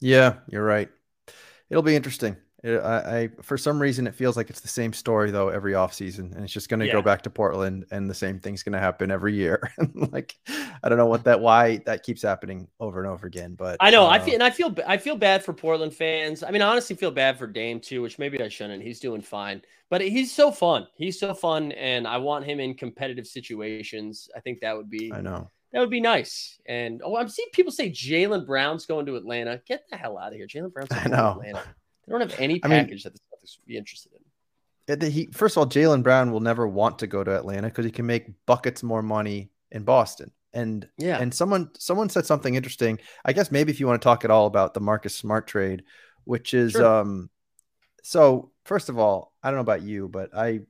[0.00, 0.88] Yeah, you're right.
[1.70, 2.36] It'll be interesting.
[2.66, 5.72] It- I, I for some reason it feels like it's the same story though every
[5.74, 6.92] offseason and it's just going to Yeah.
[6.94, 9.60] go back to Portland and the same thing's going to happen every year.
[9.94, 10.34] like
[10.82, 13.90] I don't know what that why that keeps happening over and over again, but I
[13.90, 14.06] know.
[14.06, 16.42] I uh, feel and I feel I feel bad for Portland fans.
[16.42, 18.82] I mean, I honestly feel bad for Dame too, which maybe I shouldn't.
[18.82, 20.86] He's doing fine, but he's so fun.
[20.96, 24.28] He's so fun, and I want him in competitive situations.
[24.36, 25.50] I think that would be I know.
[25.72, 26.58] that would be nice.
[26.66, 29.60] And oh, I'm seeing people say Jaylen Brown's going to Atlanta.
[29.66, 31.30] Get the hell out of here, Jaylen Brown's I going to know.
[31.32, 31.62] Atlanta.
[32.06, 34.98] They don't have any I mean- package that the Celtics would be interested in.
[34.98, 37.84] The- He first of all, Jaylen Brown will never want to go to Atlanta because
[37.84, 40.30] he can make buckets more money in Boston.
[40.52, 42.98] And Yeah, and someone someone said something interesting.
[43.24, 45.82] I guess maybe if you want to talk at all about the Marcus Smart trade,
[46.24, 46.86] which is Sure.
[47.00, 47.30] um
[48.02, 50.60] so first of all, I don't know about you, but I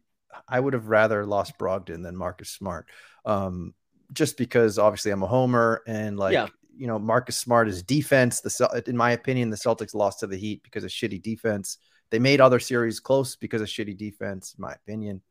[0.49, 2.87] I would have rather lost Brogdon than Marcus Smart.
[3.27, 3.75] Um
[4.12, 6.49] just because obviously I'm a homer and like Yeah.
[6.77, 8.41] You know Marcus Smart is defense.
[8.41, 11.79] The in my opinion, the Celtics lost to the Heat because of shitty defense.
[12.11, 15.23] They made other series close because of shitty defense, in my opinion.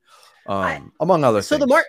[0.47, 1.61] Um, I- among other so things.
[1.61, 1.85] the Mark,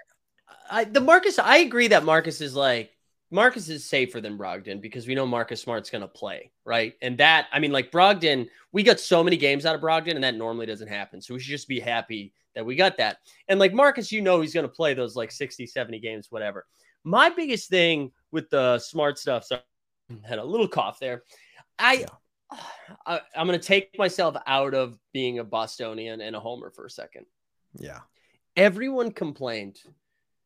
[0.71, 2.91] I, the Marcus, I agree that Marcus is like
[3.31, 6.95] Marcus is safer than Brogdon because we know Marcus Smart's going to play, right?
[7.03, 10.25] And that, I mean, like Brogdon, we got so many games out of Brogdon, and
[10.25, 11.21] that normally doesn't happen.
[11.21, 13.19] So we should just be happy that we got that.
[13.49, 16.67] And like Marcus, you know, he's going to play those like 60, 70 games, whatever.
[17.03, 19.59] My biggest thing with the smart stuff, so
[20.11, 21.25] I had a little cough there.
[21.79, 22.05] I,
[23.07, 26.85] I I'm going to take myself out of being a Bostonian and a homer for
[26.85, 27.27] a second
[27.79, 28.01] yeah,
[28.57, 29.79] everyone complained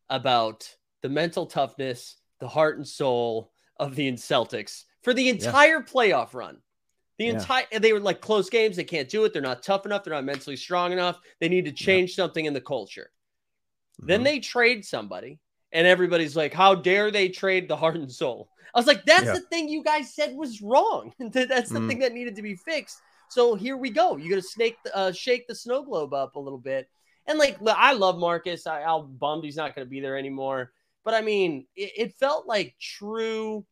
[0.09, 0.69] about
[1.03, 6.63] the mental toughness, the heart and soul of the Celtics for the entire playoff run.
[7.19, 7.33] The Yeah.
[7.33, 8.77] entire they were like close games.
[8.77, 9.33] They can't do it.
[9.33, 10.05] They're not tough enough.
[10.05, 11.21] They're not mentally strong enough.
[11.41, 13.11] They need to change something in the culture.
[13.99, 14.25] Then Mhm.
[14.25, 15.39] they trade somebody,
[15.73, 19.27] and everybody's like, "How dare they trade the heart and soul?" I was like, "That's
[19.27, 19.35] Yeah.
[19.35, 21.13] the thing you guys said was wrong.
[21.19, 21.89] That's the Mhm.
[21.89, 24.17] thing that needed to be fixed." So here we go.
[24.17, 26.89] You got to snake, uh, shake the snow globe up a little bit.
[27.27, 28.67] And like, I love Marcus.
[28.67, 30.73] I, I'm bummed he's not going to be there anymore.
[31.05, 33.65] But I mean, it, it felt like true,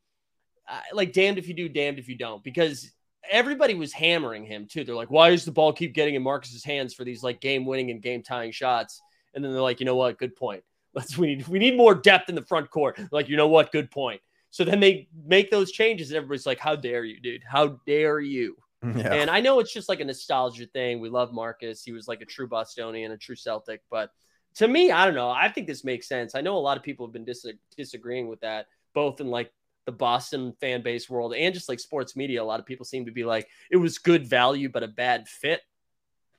[0.69, 2.93] uh, like damned if you do, damned if you don't, because
[3.29, 4.85] everybody was hammering him too.
[4.85, 7.67] They're like, why does the ball keep getting in Marcus's hands for these like game
[7.67, 9.01] winning and game tying shots?
[9.35, 10.19] And then they're like, you know what?
[10.19, 10.63] Good point.
[10.99, 12.99] Let's we need we need more depth in the front court.
[13.13, 13.71] Like, you know what?
[13.71, 14.21] Good point.
[14.51, 17.43] So then they make those changes, and everybody's like, "How dare you, dude?
[17.49, 19.15] How dare you?" yeah.
[19.15, 20.99] And I know it's just like a nostalgia thing.
[20.99, 21.85] We love Marcus.
[21.85, 23.81] He was like a true Bostonian, a true Celtic.
[23.89, 24.11] But
[24.57, 25.31] to me, I don't know.
[25.31, 26.35] I think this makes sense.
[26.35, 29.53] I know a lot of people have been dis- disagreeing with that, both in like
[29.87, 32.43] the Boston fan base world and just like sports media.
[32.43, 35.29] A lot of people seem to be like, it was good value, but a bad
[35.29, 35.61] fit.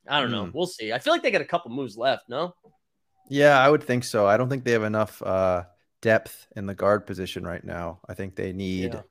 [0.05, 0.47] I don't know.
[0.47, 0.51] Hmm.
[0.53, 0.91] We'll see.
[0.91, 2.27] I feel like they got a couple moves left.
[2.27, 2.55] No.
[3.29, 4.25] Yeah, I would think so.
[4.27, 5.63] I don't think they have enough uh,
[6.01, 7.99] depth in the guard position right now.
[8.07, 9.01] I think they need Yeah.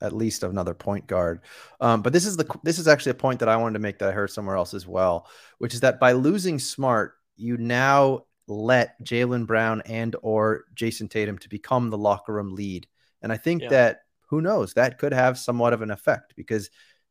[0.00, 1.40] at least another point guard.
[1.80, 3.98] Um, but this is the this is actually a point that I wanted to make
[3.98, 8.24] that I heard somewhere else as well, which is that by losing Smart, you now
[8.46, 12.86] let Jaylen Brown and or Jayson Tatum to become the locker room lead.
[13.22, 13.68] And I think Yeah.
[13.70, 16.70] that who knows that could have somewhat of an effect because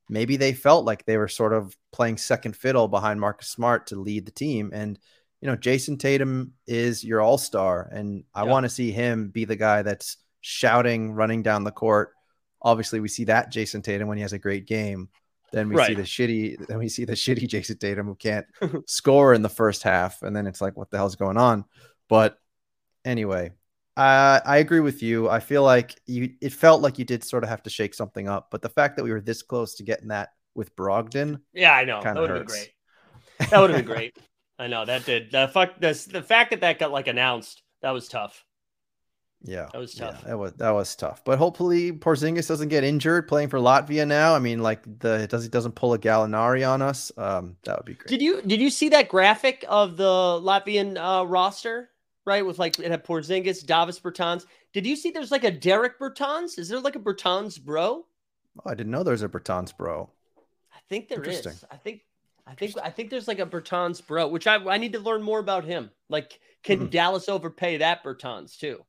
[0.09, 3.95] maybe they felt like they were sort of playing second fiddle behind Marcus Smart to
[3.95, 4.99] lead the team and
[5.45, 8.49] you know, Jayson Tatum is your all star, and I Yeah.
[8.49, 12.13] want to see him be the guy that's shouting, running down the court.
[12.63, 15.07] Obviously, we see that Jayson Tatum when he has a great game.
[15.51, 18.47] Then we see the shitty, then we see the shitty Jayson Tatum who can't
[18.87, 21.65] score in the first half, and then it's like, what the hell's going on?
[22.09, 22.39] But
[23.05, 23.51] anyway,
[23.95, 25.29] I I agree with you.
[25.29, 28.27] I feel like you, it felt like you did sort of have to shake something
[28.27, 31.75] up, but the fact that we were this close to getting that with Brogdon, Yeah,
[31.75, 32.01] I know.
[32.01, 32.71] That would have been great.
[33.51, 34.17] That would have been great.
[34.57, 35.31] I know that did.
[35.31, 35.79] The fuck.
[35.79, 38.45] The, the fact that that got like announced that was tough.
[39.47, 40.21] Yeah, That was tough.
[40.23, 41.23] Yeah, that was that was tough.
[41.23, 44.33] But hopefully Porzingis doesn't get injured playing for Latvia now.
[44.33, 47.11] I mean, like the it does he doesn't pull a Gallinari on us.
[47.17, 48.07] Um, that would be great.
[48.07, 51.89] Did you did you see that graphic of the Latvian uh, roster?
[52.25, 54.47] Right, with like it had Porzingis, Davis Bertans.
[54.73, 56.57] Did you see there's like a Derek Bertans?
[56.57, 58.03] Is there like a Bertans bro?
[58.57, 60.09] Oh, I didn't know there's a Bertans bro.
[60.73, 61.37] I think there is.
[61.37, 61.69] Interesting.
[61.71, 62.01] I think
[62.47, 65.23] I think I think there's like a Bertans bro, which I I need to learn
[65.23, 65.89] more about him.
[66.09, 66.91] Like, can Mhm.
[66.91, 68.85] Dallas overpay that Bertans too?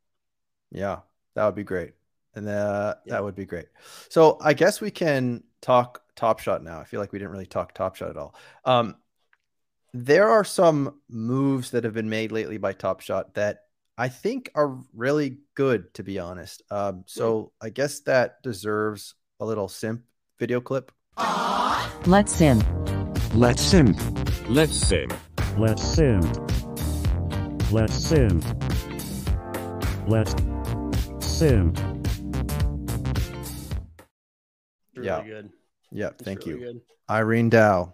[0.71, 1.01] Yeah,
[1.35, 1.95] that would be great.
[2.35, 3.15] And uh, Yeah.
[3.15, 3.69] that would be great.
[4.11, 6.79] So I guess we can talk Top Shot now.
[6.81, 8.35] I feel like we didn't really talk Top Shot at all.
[8.65, 8.97] Um,
[9.95, 13.65] there are some moves that have been made lately by Top Shot that
[13.97, 16.63] I think are really good, to be honest.
[16.71, 20.03] Um, so I guess that deserves a little simp
[20.39, 20.93] video clip.
[22.07, 22.61] Let's sim.
[23.37, 23.95] Let's sim.
[24.49, 25.09] Let's sim.
[25.59, 26.21] Let's sim.
[27.71, 28.41] Let's sim.
[30.07, 30.35] Let's
[31.21, 31.75] sim.
[34.95, 35.23] Really Yeah.
[35.23, 35.51] good.
[35.93, 36.67] Yeah, It's thank really you.
[36.67, 36.81] Good.
[37.11, 37.93] Irene Dow.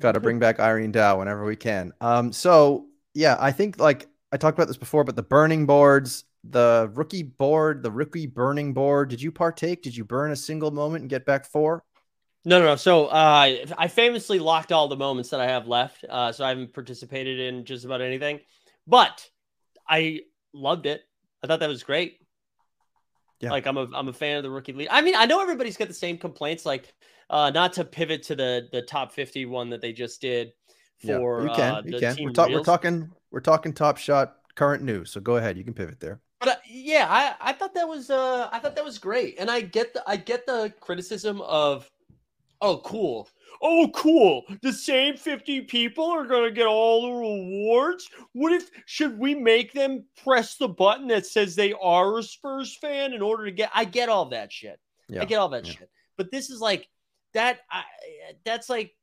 [0.00, 1.92] Got to bring back Irene Dow whenever we can.
[2.00, 6.24] Um, so yeah, I think like I talked about this before, but the burning boards,
[6.42, 9.08] the rookie board, the rookie burning board.
[9.08, 9.82] Did you partake?
[9.82, 11.84] Did you burn a single moment and get back four?
[12.44, 12.76] No, no, no.
[12.76, 16.04] So uh, I famously locked all the moments that I have left.
[16.08, 18.40] Uh, so I haven't participated in just about anything,
[18.86, 19.28] but
[19.88, 20.20] I
[20.52, 21.02] loved it.
[21.42, 22.18] I thought that was great.
[23.40, 23.50] Yeah.
[23.50, 24.88] Like I'm a I'm a fan of the rookie league.
[24.90, 26.64] I mean, I know everybody's got the same complaints.
[26.64, 26.92] Like,
[27.30, 30.52] uh, not to pivot to the the top 50 one that they just did
[31.00, 31.74] Yeah, for you can.
[31.74, 32.16] uh, you the can.
[32.16, 33.10] team We're, talk- we're talking.
[33.32, 35.10] We're talking top shot current news.
[35.10, 35.56] So go ahead.
[35.58, 36.20] You can pivot there.
[36.38, 39.50] But uh, yeah, I, I thought that was uh I thought that was great, and
[39.50, 41.88] I get the I get the criticism of,
[42.62, 43.28] oh cool,
[43.60, 48.08] oh cool, the same fifty people are gonna get all the rewards.
[48.32, 52.74] What if should we make them press the button that says they are a Spurs
[52.74, 53.70] fan in order to get?
[53.74, 54.80] I get all that shit.
[55.08, 55.22] Yeah.
[55.22, 55.72] I get all that yeah.
[55.72, 55.90] shit.
[56.16, 56.88] But this is like
[57.34, 57.60] that.
[57.70, 57.82] I,
[58.44, 58.94] that's like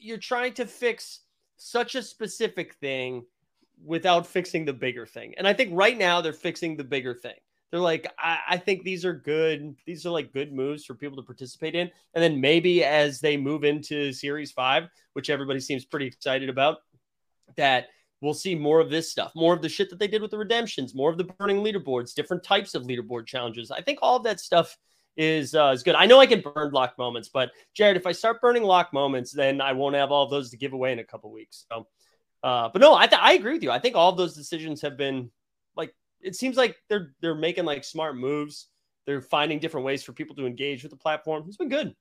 [0.00, 1.20] you're trying to fix
[1.56, 3.24] such a specific thing
[3.84, 5.34] without fixing the bigger thing.
[5.36, 7.34] And I think right now they're fixing the bigger thing.
[7.72, 9.74] They're like, I, I think these are good.
[9.86, 11.90] These are like good moves for people to participate in.
[12.14, 16.78] And then maybe as they move into Series Five, which everybody seems pretty excited about,
[17.56, 17.86] that
[18.20, 20.38] we'll see more of this stuff, more of the shit that they did with the
[20.38, 23.70] redemptions, more of the burning leaderboards, different types of leaderboard challenges.
[23.70, 24.76] I think all of that stuff
[25.16, 25.94] is uh, is good.
[25.94, 29.32] I know I can burn lock moments, but Jared, if I start burning lock moments,
[29.32, 31.66] then I won't have all of those to give away in a couple weeks.
[31.70, 31.86] So,
[32.42, 33.70] uh, but no, I th- I agree with you.
[33.70, 35.30] I think all of those decisions have been
[35.76, 38.68] like it seems like they're they're making like smart moves.
[39.06, 41.44] They're finding different ways for people to engage with the platform.
[41.48, 41.94] It's been good.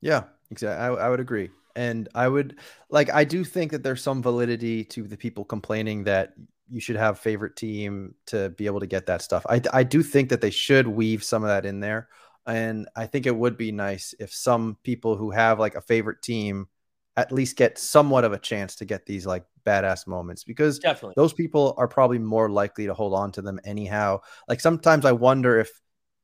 [0.00, 0.84] Yeah, exactly.
[0.84, 1.50] I, I would agree.
[1.76, 2.58] And I would
[2.90, 6.34] like, I do think that there's some validity to the people complaining that
[6.68, 9.44] you should have favorite team to be able to get that stuff.
[9.48, 12.08] I, I do think that they should weave some of that in there.
[12.46, 16.20] And I think it would be nice if some people who have like a favorite
[16.22, 16.68] team
[17.16, 21.14] at least get somewhat of a chance to get these like badass moments because Definitely.
[21.16, 24.20] those people are probably more likely to hold on to them anyhow.
[24.48, 25.70] Like sometimes I wonder if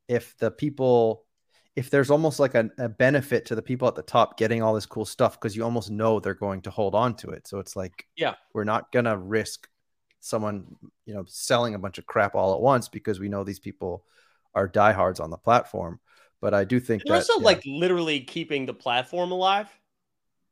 [0.09, 1.25] if the people
[1.77, 4.75] if there's almost like a, a benefit to the people at the top getting all
[4.75, 7.47] this cool stuff because you almost know they're going to hold on to it.
[7.47, 8.35] So it's like Yeah.
[8.53, 9.69] we're not gonna risk
[10.21, 10.67] someone
[11.07, 14.05] you know selling a bunch of crap all at once because we know these people
[14.55, 16.01] are diehards on the platform.
[16.41, 19.69] But I do think They're that also yeah, like literally keeping the platform alive.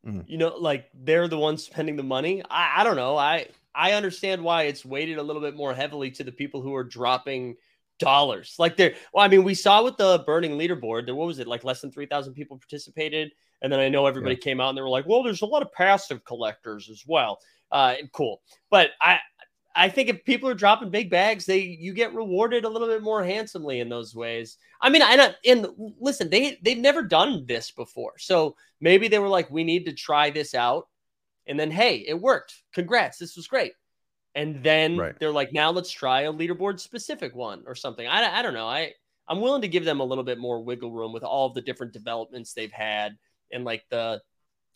[0.05, 0.23] Mhm.
[0.27, 2.41] You know, like they're the ones spending the money.
[2.49, 3.17] I, I don't know.
[3.17, 6.73] I I understand why it's weighted a little bit more heavily to the people who
[6.75, 7.55] are dropping
[7.99, 8.55] dollars.
[8.57, 11.47] Like they're well, I mean, we saw with the burning leaderboard, there what was it,
[11.47, 13.31] like less than three thousand people participated.
[13.61, 15.61] And then I know everybody came out and they were like, well, there's a lot
[15.61, 17.39] of passive collectors as well.
[17.71, 18.41] Uh and cool.
[18.71, 19.19] But I
[19.75, 23.03] I think if people are dropping big bags, they you get rewarded a little bit
[23.03, 24.57] more handsomely in those ways.
[24.81, 25.67] I mean, and uh, and
[25.99, 29.93] listen, they they've never done this before, so maybe they were like, we need to
[29.93, 30.87] try this out,
[31.47, 32.55] and then hey, it worked.
[32.73, 33.73] Congrats, this was great.
[34.35, 35.17] And then Right.
[35.19, 38.07] they're like, now let's try a leaderboard specific one or something.
[38.07, 38.67] I I don't know.
[38.67, 38.93] I
[39.27, 41.61] I'm willing to give them a little bit more wiggle room with all of the
[41.61, 43.17] different developments they've had
[43.51, 44.21] and like the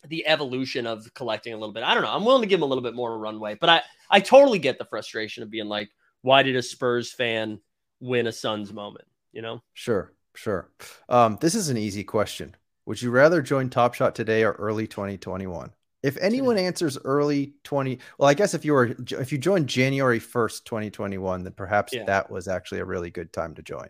[0.08, 1.82] the evolution of collecting a little bit.
[1.82, 2.12] I don't know.
[2.12, 4.78] I'm willing to give them a little bit more runway, but I I totally get
[4.78, 5.90] the frustration of being like,
[6.22, 7.60] why did a Spurs fan
[8.00, 9.06] win a Suns moment?
[9.32, 9.62] You know?
[9.72, 10.70] Sure, sure.
[11.08, 12.54] Um, this is an easy question.
[12.86, 15.72] Would you rather join Top Shot today or early 2021?
[16.02, 20.20] If anyone answers early 20, well, I guess if you were if you joined January
[20.20, 22.04] 1st, 2021, then perhaps Yeah.
[22.04, 23.88] that was actually a really good time to join.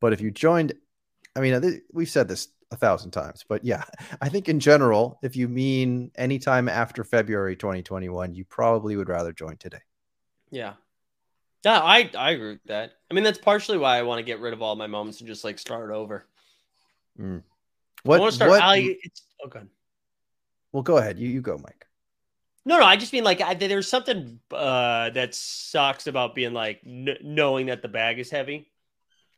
[0.00, 0.72] But if you joined,
[1.36, 3.84] I mean, we've said this a thousand times, but yeah,
[4.20, 9.32] I think in general, if you mean anytime after February 2021, you probably would rather
[9.32, 9.80] join today.
[10.50, 10.74] Yeah.
[11.64, 12.92] Yeah, I I agree with that.
[13.08, 15.28] I mean, that's partially why I want to get rid of all my moments and
[15.28, 16.26] just like start over.
[17.20, 17.42] Mm.
[18.04, 18.50] I want to start.
[18.50, 19.68] what I, it's oh, good.
[20.72, 21.20] well, go ahead.
[21.20, 21.86] You you go, Mike.
[22.64, 26.82] No, no, I just mean like I, there's something uh, that sucks about being like
[26.82, 28.72] kn- knowing that the bag is heavy.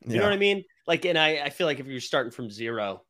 [0.06, 0.64] You know what I mean?
[0.86, 3.00] Like, and I, I feel like if you're starting from ziro,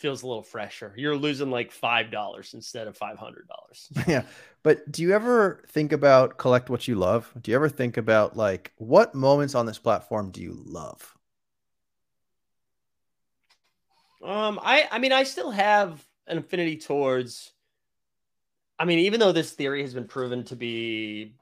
[0.00, 0.94] feels a little fresher.
[0.96, 3.88] You're losing like five dollars instead of five hundred dollars.
[4.08, 4.22] yeah.
[4.62, 7.32] But do you ever think about collect what you love?
[7.40, 11.14] Do you ever think about like what moments on this platform do you love?
[14.22, 17.52] Um, I, I mean, I still have an affinity towards.
[18.78, 21.34] I mean, even though this theory has been proven to be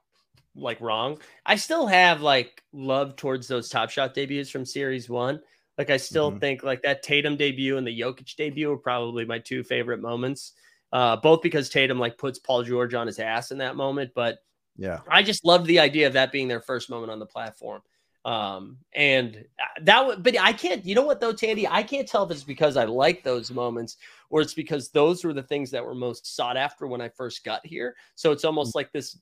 [0.56, 5.40] like wrong, I still have like love towards those Top Shot debuts from Series One.
[5.78, 6.40] Like, I still Mhm.
[6.40, 10.52] think like that Tatum debut and the Jokic debut are probably my two favorite moments.
[10.90, 14.38] Uh, both because Tatum like puts Paul George on his ass in that moment, but
[14.76, 15.00] Yeah.
[15.08, 17.82] I just loved the idea of that being their first moment on the platform.
[18.24, 19.44] Um, and
[19.82, 22.42] that would, but I can't, you know what though, Tandy, I can't tell if it's
[22.42, 23.96] because I like those moments
[24.30, 27.44] or it's because those were the things that were most sought after when I first
[27.44, 27.94] got here.
[28.16, 29.18] So it's almost like this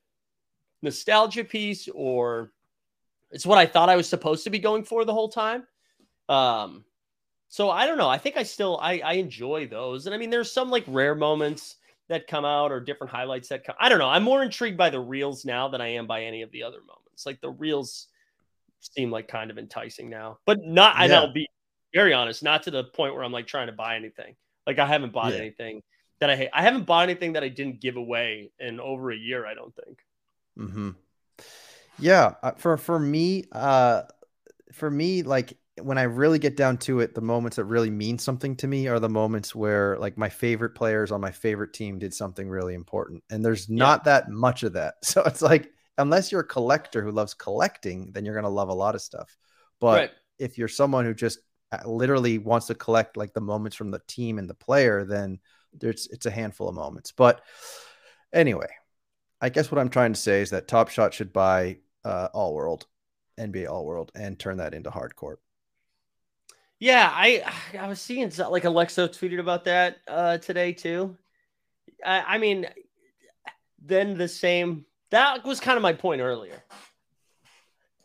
[0.82, 2.52] nostalgia piece, or
[3.30, 5.66] it's what I thought I was supposed to be going for the whole time.
[6.28, 6.84] Um,
[7.48, 8.08] so I don't know.
[8.08, 11.14] I think I still I, I enjoy those, and I mean, there's some like rare
[11.14, 11.76] moments
[12.08, 13.74] that come out or different highlights that come.
[13.80, 14.08] I don't know.
[14.08, 16.78] I'm more intrigued by the reels now than I am by any of the other
[16.80, 17.26] moments.
[17.26, 18.08] Like the reels
[18.80, 20.96] seem like kind of enticing now, but not.
[20.98, 21.20] And Yeah.
[21.20, 21.48] I'll be
[21.94, 24.36] very honest, not to the point where I'm like trying to buy anything.
[24.66, 25.40] Like I haven't bought Yeah.
[25.40, 25.82] anything
[26.20, 26.50] that I hate.
[26.52, 29.46] I haven't bought anything that I didn't give away in over a year.
[29.46, 29.98] I don't think.
[30.58, 30.90] Mm-hmm.
[31.98, 34.02] Yeah, uh, for for me, uh,
[34.72, 38.18] for me, like when I really get down to it, the moments that really mean
[38.18, 41.98] something to me are the moments where like my favorite players on my favorite team
[41.98, 44.94] did something really important, and there's not that much of that.
[45.04, 48.74] So it's like unless you're a collector who loves collecting, then you're gonna love a
[48.74, 49.36] lot of stuff.
[49.80, 50.10] But right.
[50.38, 51.38] if you're someone who just
[51.72, 55.40] uh, literally wants to collect like the moments from the team and the player, then
[55.72, 57.12] there's it's a handful of moments.
[57.12, 57.42] But
[58.32, 58.68] anyway,
[59.40, 62.54] I guess what I'm trying to say is that Top Shot should buy uh, All
[62.54, 62.86] World,
[63.38, 65.36] NBA All World, and turn that into hardcourt.
[66.78, 67.42] Yeah, I
[67.78, 71.16] I was seeing like Alexa tweeted about that uh, today too.
[72.04, 72.66] I, I mean,
[73.82, 74.84] then the same.
[75.10, 76.62] That was kind of my point earlier.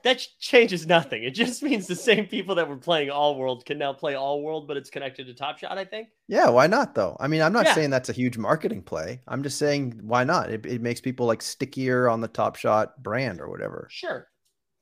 [0.04, 1.24] That changes nothing.
[1.24, 4.42] It just means the same people that were playing All World can now play All
[4.42, 5.78] World, but it's connected to Top Shot.
[5.78, 6.10] I think.
[6.28, 7.18] Yeah, why not though?
[7.20, 7.74] I mean, I'm not Yeah.
[7.76, 9.22] saying that's a huge marketing play.
[9.28, 10.50] I'm just saying why not?
[10.50, 13.88] It, it makes people like stickier on the Top Shot brand or whatever.
[13.92, 14.28] Sure.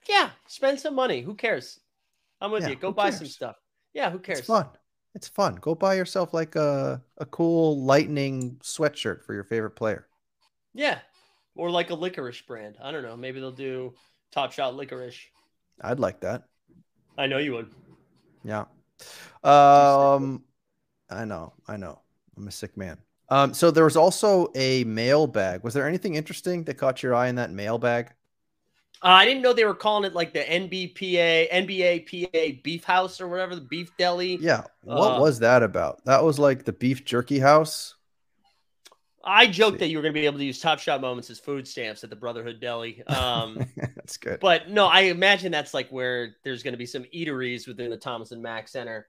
[0.08, 1.22] Yeah, spend some money.
[1.22, 1.80] Who cares?
[2.42, 2.76] I'm with Yeah, you.
[2.76, 3.58] Go buy some stuff.
[3.94, 4.40] Yeah, who cares?
[4.40, 4.68] It's fun.
[5.16, 5.56] It's fun.
[5.56, 10.08] Go buy yourself like a a cool lightning sweatshirt for your favorite player.
[10.74, 11.00] Yeah,
[11.56, 12.78] or like a licorice brand.
[12.82, 13.18] I don't know.
[13.18, 13.94] Maybe they'll do
[14.32, 15.18] Top Shot licorice.
[15.82, 16.44] I'd like that.
[17.18, 17.72] I know you would.
[18.44, 18.66] Yeah.
[19.44, 20.44] Um,
[21.10, 22.00] I know, I know.
[22.38, 22.98] I'm a sick man.
[23.30, 25.64] Um, so there was also a mailbag.
[25.64, 28.14] Was there anything interesting that caught your eye in that mailbag?
[29.02, 33.22] Uh, I didn't know they were calling it like the NBPA, NBA PA Beef House
[33.22, 34.36] or whatever, the Beef Deli.
[34.42, 34.64] Yeah.
[34.84, 36.04] What Uh, was that about?
[36.06, 37.96] That was like the beef jerky house.
[39.24, 41.40] I joked that you were going to be able to use Top Shot moments as
[41.40, 43.04] food stamps at the Brotherhood Deli.
[43.06, 44.40] Um, That's good.
[44.40, 47.98] but no, I imagine that's like where there's going to be some eateries within the
[47.98, 49.08] Thomas and Mack Center.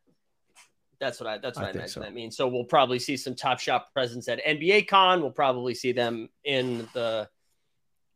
[0.99, 1.39] That's what I.
[1.39, 2.01] That's what I I, imagine so.
[2.01, 2.37] that means.
[2.37, 5.21] So we'll probably see some Top Shot presence at NBA Con.
[5.23, 7.29] We'll probably see them in the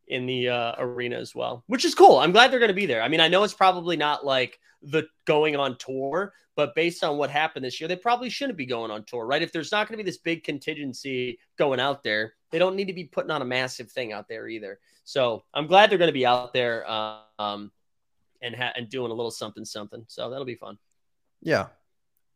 [0.07, 2.17] in the uh, arena as well, which is cool.
[2.17, 3.01] I'm glad they're going to be there.
[3.01, 7.17] I mean, I know it's probably not like the going on tour, but based on
[7.17, 9.41] what happened this year, they probably shouldn't be going on tour, right?
[9.41, 12.87] If there's not going to be this big contingency going out there, they don't need
[12.87, 14.79] to be putting on a massive thing out there either.
[15.03, 17.71] So I'm glad they're going to be out there um,
[18.41, 20.05] and ha- and doing a little something something.
[20.07, 20.77] So that'll be fun.
[21.41, 21.67] Yeah.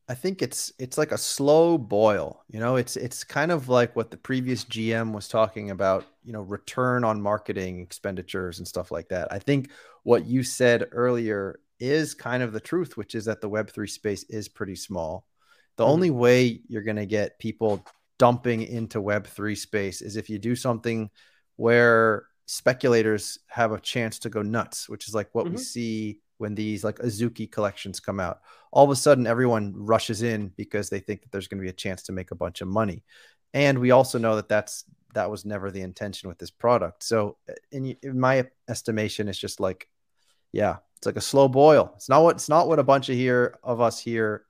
[0.10, 2.44] I think it's it's like a slow boil.
[2.50, 6.34] You know, it's it's kind of like what the previous GM was talking about, you
[6.34, 9.32] know, return on marketing expenditures and stuff like that.
[9.32, 9.70] I think
[10.04, 14.24] what you said earlier is kind of the truth, which is that the web3 space
[14.30, 15.26] is pretty small.
[15.78, 15.86] The Mhm.
[15.86, 17.86] only way you're going to get people
[18.18, 21.10] dumping into web3 space is if you do something
[21.56, 25.64] where speculators have a chance to go nuts, which is like what we Mhm.
[25.64, 28.42] see when these like Azuki collections come out.
[28.72, 31.70] All of a sudden everyone rushes in because they think that there's going to be
[31.70, 33.04] a chance to make a bunch of money.
[33.54, 37.04] And we also know that that's that was never the intention with this product.
[37.04, 39.88] So uh, in, in my estimation it's just like
[40.52, 41.92] yeah it's like a slow boil.
[41.96, 44.46] It's not what it's not what a bunch of here of us here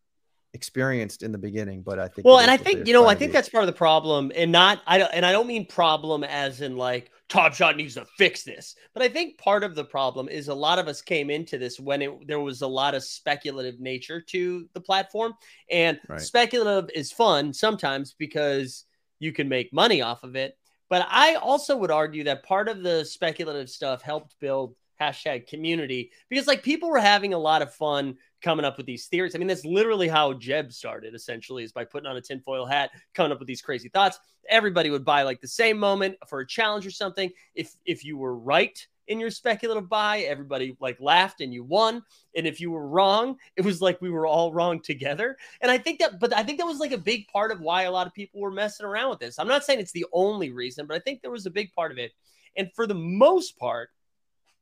[0.54, 3.32] experienced in the beginning but i think Well, and I think you know, I think
[3.32, 6.62] that's part of the problem, and not I don't, and I don't mean problem as
[6.62, 8.76] in like Top Shot needs to fix this.
[8.94, 11.80] But I think part of the problem is a lot of us came into this
[11.80, 15.34] when it, there was a lot of speculative nature to the platform.
[15.70, 16.20] And Right.
[16.20, 18.86] speculative is fun sometimes because
[19.20, 20.58] you can make money off of it.
[20.90, 26.12] But I also would argue that part of the speculative stuff helped build hashtag community
[26.30, 29.36] because like people were having a lot of fun coming up with these theories.
[29.36, 32.92] I mean, that's literally how Jeb started essentially is by putting on a tinfoil hat,
[33.14, 34.20] coming up with these crazy thoughts.
[34.48, 37.32] Everybody would buy like the same moment for a challenge or something.
[37.56, 38.80] If if you were right
[39.10, 42.04] in your speculative buy, everybody like laughed and you won.
[42.36, 45.36] And if you were wrong, it was like we were all wrong together.
[45.62, 47.84] And I think that, but I think that was like a big part of why
[47.84, 49.40] a lot of people were messing around with this.
[49.40, 51.92] I'm not saying it's the only reason, but I think there was a big part
[51.92, 52.12] of it.
[52.56, 53.90] And for the most part,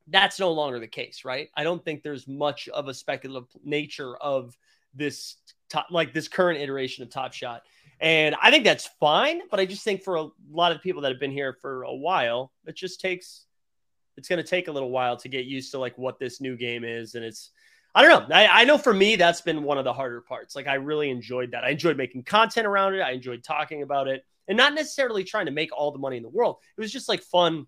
[0.09, 1.49] that's no longer the case, right?
[1.55, 4.57] I don't think there's much of a speculative nature of
[4.93, 5.35] this
[5.69, 7.63] top, like this current iteration of Top Shot.
[7.99, 11.11] And I think that's fine, but I just think for a lot of people that
[11.11, 13.45] have been here for a while, it just takes
[14.17, 16.57] it's going to take a little while to get used to like what this new
[16.57, 17.51] game is and it's
[17.93, 18.35] I don't know.
[18.35, 20.55] I, I know for me that's been one of the harder parts.
[20.55, 21.63] Like I really enjoyed that.
[21.63, 23.01] I enjoyed making content around it.
[23.01, 26.23] I enjoyed talking about it and not necessarily trying to make all the money in
[26.23, 26.57] the world.
[26.77, 27.65] It was just like fun.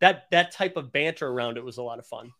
[0.00, 2.32] That that type of banter around it was a lot of fun.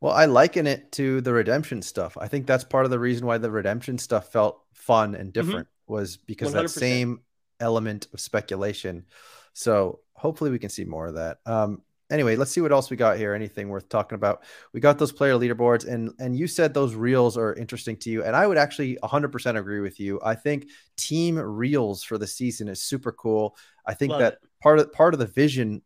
[0.00, 2.16] Well, I liken it to the redemption stuff.
[2.18, 5.68] I think that's part of the reason why the redemption stuff felt fun and different
[5.86, 6.68] was because that 100%.
[6.70, 7.20] same
[7.60, 9.04] element of speculation.
[9.52, 11.38] So hopefully we can see more of that.
[11.44, 13.34] Um, anyway, let's see what else we got here.
[13.34, 14.42] Anything worth talking about?
[14.72, 18.24] We got those player leaderboards, and and you said those reels are interesting to you,
[18.24, 20.20] and I would actually 100% agree with you.
[20.24, 23.56] I think team reels for the season is super cool.
[23.86, 24.38] I think Love that it.
[24.62, 25.82] part of part of the vision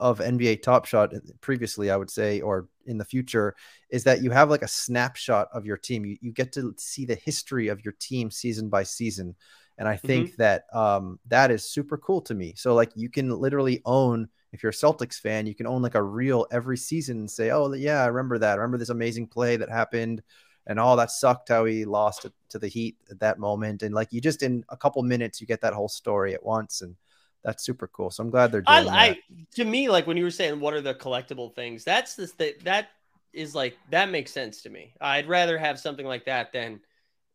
[0.00, 3.54] of NBA Top Shot previously, I would say, or in the future,
[3.90, 6.04] is that you have like a snapshot of your team.
[6.04, 9.34] You, you get to see the history of your team season by season.
[9.76, 12.54] And I think that um, that is super cool to me.
[12.56, 15.94] So, like, you can literally own, if you're a Celtics fan, you can own like
[15.94, 18.52] a reel every season and say, oh, yeah, I remember that.
[18.52, 20.22] I remember this amazing play that happened.
[20.66, 23.82] And all that sucked how he lost to the Heat at that moment.
[23.82, 26.82] And like, you just in a couple minutes, you get that whole story at once.
[26.82, 26.96] And
[27.44, 28.10] that's super cool.
[28.10, 28.92] So I'm glad they're doing I, that.
[28.92, 29.18] I
[29.54, 32.64] to me like when you were saying what are the collectible things that's this that
[32.64, 32.88] that
[33.32, 36.80] is like that makes sense to me i'd rather have something like that than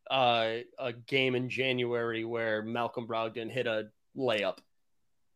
[0.10, 3.86] uh, a game in january where malcolm brogdon hit a
[4.18, 4.58] layup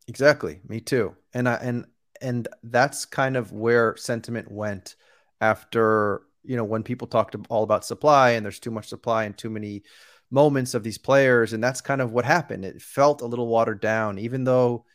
[0.07, 0.59] Exactly.
[0.67, 1.15] Me too.
[1.33, 1.85] And I and
[2.21, 4.95] and that's kind of where sentiment went
[5.41, 9.37] after, you know, when people talked all about supply and there's too much supply and
[9.37, 9.83] too many
[10.31, 12.65] moments of these players and that's kind of what happened.
[12.65, 14.85] It felt a little watered down even though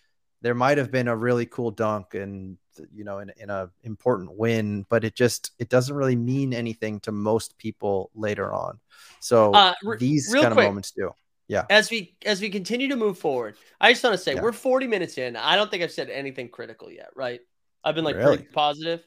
[0.43, 2.59] there might have been a really cool dunk and
[2.93, 7.01] you know in, in a important win, but it just it doesn't really mean anything
[7.01, 8.79] to most people later on.
[9.21, 10.67] So Uh, re- these kind quick.
[10.67, 11.11] of moments do.
[11.49, 14.41] Yeah as we as we continue to move forward i just want to say Yeah.
[14.43, 17.41] we're 40 minutes in i don't think i've said anything critical yet right
[17.85, 18.39] i've been like Really?
[18.39, 19.05] pretty positive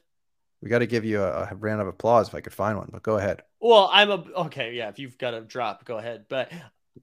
[0.62, 2.88] We got to give you a, a round of applause if I could find one,
[2.92, 3.42] but go ahead.
[3.60, 6.52] well i'm a okay yeah if you've got a drop go ahead but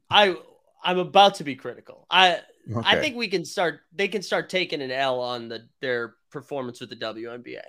[0.10, 0.36] i
[0.84, 2.40] i'm about to be critical i
[2.86, 3.82] I think we can start.
[3.94, 7.60] They can start taking an L on the their performance with the WNBA.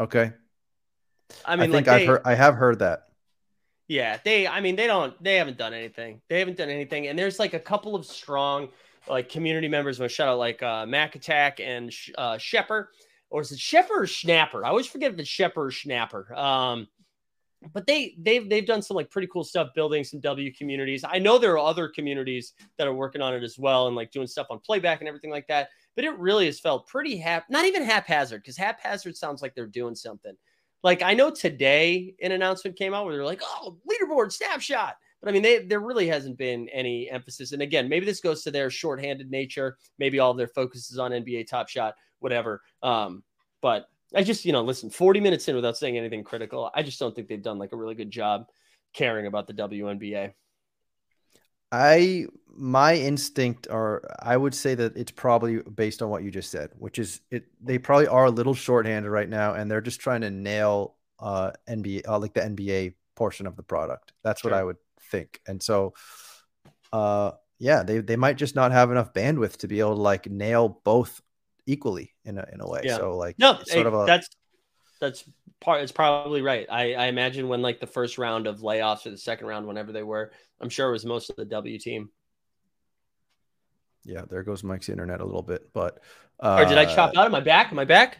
[0.00, 0.32] Okay.
[1.44, 3.04] I mean, I, think like I've they, heard I have heard that.
[3.86, 4.48] yeah, they.
[4.48, 5.14] I mean, they don't.
[5.22, 6.20] They haven't done anything.
[6.28, 7.06] They haven't done anything.
[7.06, 8.70] And there's like a couple of strong
[9.08, 10.00] like community members.
[10.00, 12.90] Want to shout out like uh, Mac Attack and Sh- uh, Shepper,
[13.30, 14.64] or is it Shepper or Schnapper?
[14.64, 16.34] I always forget if it's Shepper or Schnapper.
[16.34, 16.88] Um,
[17.72, 21.04] but they they've they've done some like pretty cool stuff building some W communities.
[21.06, 24.10] I know there are other communities that are working on it as well and like
[24.10, 25.68] doing stuff on playback and everything like that.
[25.96, 29.66] But it really has felt pretty hap not even haphazard because haphazard sounds like they're
[29.66, 30.34] doing something.
[30.82, 34.96] Like I know today an announcement came out where they're like, oh, leaderboard snapshot.
[35.24, 37.52] But I mean, they, there really hasn't been any emphasis.
[37.52, 39.78] And again, maybe this goes to their shorthanded nature.
[39.98, 42.60] Maybe all their focus is on NBA Top Shot, whatever.
[42.82, 43.22] Um,
[43.62, 46.98] but I just, you know, listen, 40 minutes in without saying anything critical, I just
[46.98, 48.48] don't think they've done like a really good job
[48.92, 50.34] caring about the WNBA.
[51.72, 56.50] I my instinct or I would say that it's probably based on what you just
[56.50, 60.00] said, which is it they probably are a little shorthanded right now and they're just
[60.00, 64.12] trying to nail uh NBA uh, like the NBA portion of the product.
[64.22, 64.76] That's what I would
[65.16, 65.40] think.
[65.46, 65.94] And so
[66.92, 70.28] uh yeah, they they might just not have enough bandwidth to be able to like
[70.30, 71.20] nail both
[71.66, 72.82] equally in a in a way.
[72.84, 72.96] Yeah.
[72.96, 74.28] So like No, it's sort hey, of a that's
[75.00, 75.24] that's
[75.60, 75.82] part.
[75.82, 76.66] It's probably right.
[76.70, 79.92] I, I imagine when like the first round of layoffs or the second round, whenever
[79.92, 82.10] they were, I'm sure it was most of the W team.
[84.04, 86.00] yeah, there goes Mike's internet a little bit, but
[86.40, 87.26] uh or did I chop out?
[87.26, 87.72] of my back?
[87.72, 88.18] Am I back?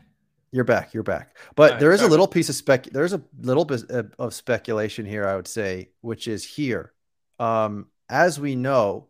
[0.55, 0.95] You're back.
[0.95, 1.37] You're back.
[1.57, 2.85] But right, there is a little piece of spec.
[2.85, 6.93] There's a little bit of- speculation here, I would say, which is here.
[7.41, 9.09] Um, as we know,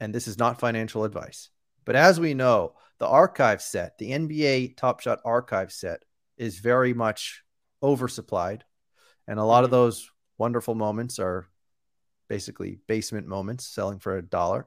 [0.00, 1.48] and this is not financial advice,
[1.86, 6.02] but as we know, The archive set, the NBA Top Shot archive set,
[6.38, 7.42] is very much
[7.82, 8.62] oversupplied,
[9.26, 9.72] and a lot of Mhm.
[9.72, 11.46] those wonderful moments are
[12.28, 14.66] basically basement moments selling for a dollar.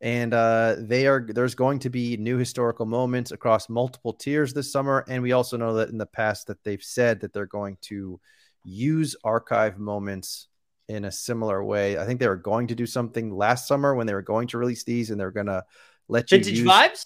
[0.00, 4.70] And uh, they are there's going to be new historical moments across multiple tiers this
[4.70, 7.78] summer, and we also know that in the past that they've said that they're going
[7.82, 8.20] to
[8.62, 10.48] use archive moments
[10.88, 11.98] in a similar way.
[11.98, 14.58] I think they were going to do something last summer when they were going to
[14.58, 15.64] release these, and they're going to
[16.08, 17.04] let you Vintage use vibes.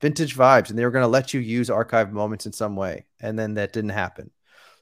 [0.00, 3.06] vintage vibes, and they were going to let you use archive moments in some way,
[3.20, 4.30] and then that didn't happen.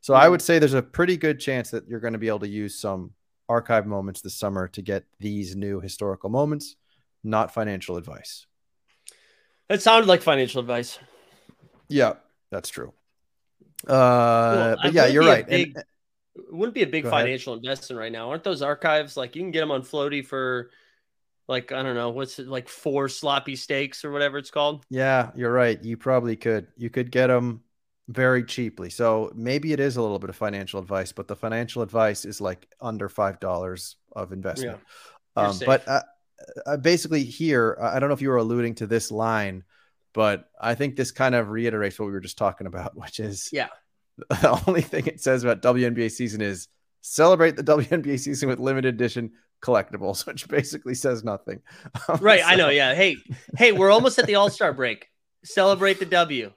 [0.01, 0.31] So I Mhm.
[0.33, 2.79] would say there's a pretty good chance that you're going to be able to use
[2.79, 3.15] some
[3.49, 6.77] archive moments this summer to get these new historical moments.
[7.25, 8.47] Not financial advice.
[9.69, 10.99] That sounded like financial advice.
[11.89, 12.15] Yeah,
[12.51, 12.93] that's true.
[13.87, 15.47] Uh, Well, but yeah, you're right.
[15.47, 15.85] big- and,
[16.37, 17.23] It wouldn't be a big Go ahead.
[17.25, 18.31] financial investment right now.
[18.31, 20.71] Aren't those archives like you can get them on Flowty for
[21.47, 24.85] like I don't know what's it like four sloppy steaks or whatever it's called.
[24.91, 25.83] yeah, you're right.
[25.85, 26.67] You probably could.
[26.77, 27.63] You could get them
[28.09, 28.91] very cheaply.
[28.91, 32.41] So maybe it is a little bit of financial advice, but the financial advice is
[32.41, 34.81] like under five dollars of investment.
[35.37, 36.03] You're Um, but uh,
[36.67, 39.65] uh, basically, here, uh, I don't know if you were alluding to this line,
[40.13, 43.49] but I think this kind of reiterates what we were just talking about, which is
[43.53, 43.69] Yeah.
[44.31, 46.69] the only thing it says about WNBA season is
[47.01, 49.33] celebrate the WNBA season with limited edition
[49.63, 51.61] collectibles, which basically says nothing.
[52.09, 52.69] Um, Right, I know.
[52.69, 52.95] Yeah.
[52.95, 53.17] Hey,
[53.57, 55.09] hey, we're almost at the All Star break.
[55.43, 56.53] Celebrate the W.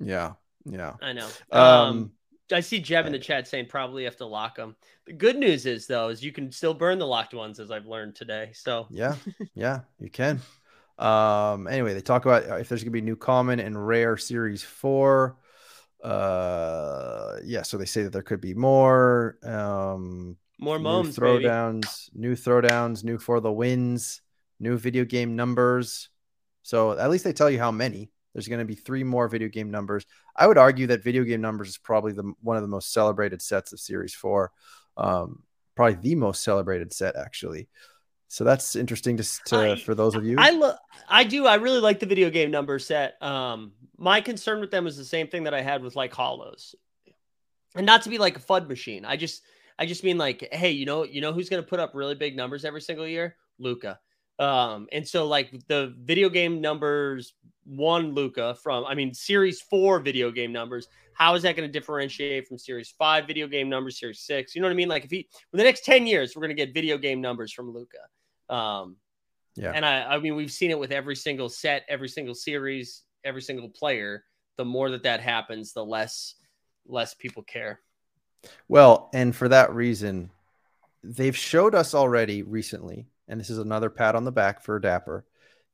[0.00, 0.32] Yeah.
[0.64, 0.94] Yeah.
[1.02, 1.28] I know.
[1.52, 2.12] Um, Um,
[2.52, 4.76] I see Jeb in the chat saying probably have to lock them.
[5.06, 7.86] The good news is though is you can still burn the locked ones as I've
[7.86, 8.50] learned today.
[8.54, 9.16] So Yeah,
[9.54, 10.40] yeah, you can.
[10.98, 14.62] Um, anyway, they talk about uh, if there's gonna be new common and rare series
[14.62, 15.36] four.
[16.02, 19.38] Uh, yeah, so they say that there could be more.
[19.42, 21.44] Um, more new moms, baby.
[21.44, 24.22] throwdowns, new throwdowns, new for the wins,
[24.60, 26.08] new video game numbers.
[26.62, 28.10] So at least they tell you how many.
[28.36, 30.04] There's going to be three more video game numbers.
[30.36, 33.40] I would argue that video game numbers is probably the one of the most celebrated
[33.40, 34.52] sets of Series Four,
[34.98, 35.42] um,
[35.74, 37.66] probably the most celebrated set actually.
[38.28, 40.36] So that's interesting to, to I- for those of you.
[40.38, 40.76] I lo-
[41.08, 41.46] I do.
[41.46, 43.14] I really like the video game number set.
[43.22, 46.74] Um, my concern with them is the same thing that I had with like hollows,
[47.74, 49.06] and not to be like a FUD machine.
[49.06, 49.44] I just,
[49.78, 52.16] I just mean like, hey, you know, you know who's going to put up really
[52.16, 53.36] big numbers every single year?
[53.58, 53.98] Luka.
[54.38, 57.34] Um, and so like the video game numbers
[57.64, 60.88] one Luka from, I mean, series four video game numbers.
[61.14, 64.54] How is that going to differentiate from series five video game numbers, series six?
[64.54, 64.88] You know what I mean?
[64.88, 67.52] Like if he, for the next 10 years, we're going to get video game numbers
[67.52, 68.54] from Luka.
[68.54, 68.96] Um,
[69.56, 73.02] yeah, and I, I mean, we've seen it with every single set, every single series,
[73.24, 74.24] every single player.
[74.58, 76.34] The more that that happens, the less
[76.86, 77.80] less people care.
[78.68, 80.30] Well, and for that reason,
[81.02, 85.24] they've showed us already recently, and this is another pat on the back for Dapper.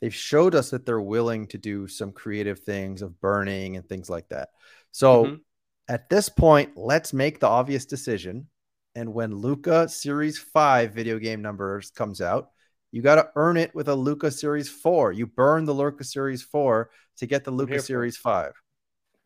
[0.01, 4.11] They've showed us that they're willing to do some creative things of burning and things
[4.11, 4.51] like that.
[4.91, 5.41] So Mhm.
[5.89, 8.49] at this point, let's make the obvious decision.
[8.95, 12.51] And when Luka Series 5 video game numbers comes out,
[12.91, 15.13] you got to earn it with a Luka Series 4.
[15.13, 17.81] You burn the Luka Series 4 to get the Luca for.
[17.81, 18.53] Series 5,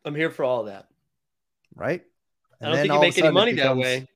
[0.05, 0.87] I'm here for all that.
[1.75, 2.01] right?
[2.61, 4.07] I And don't then think you make any money that way.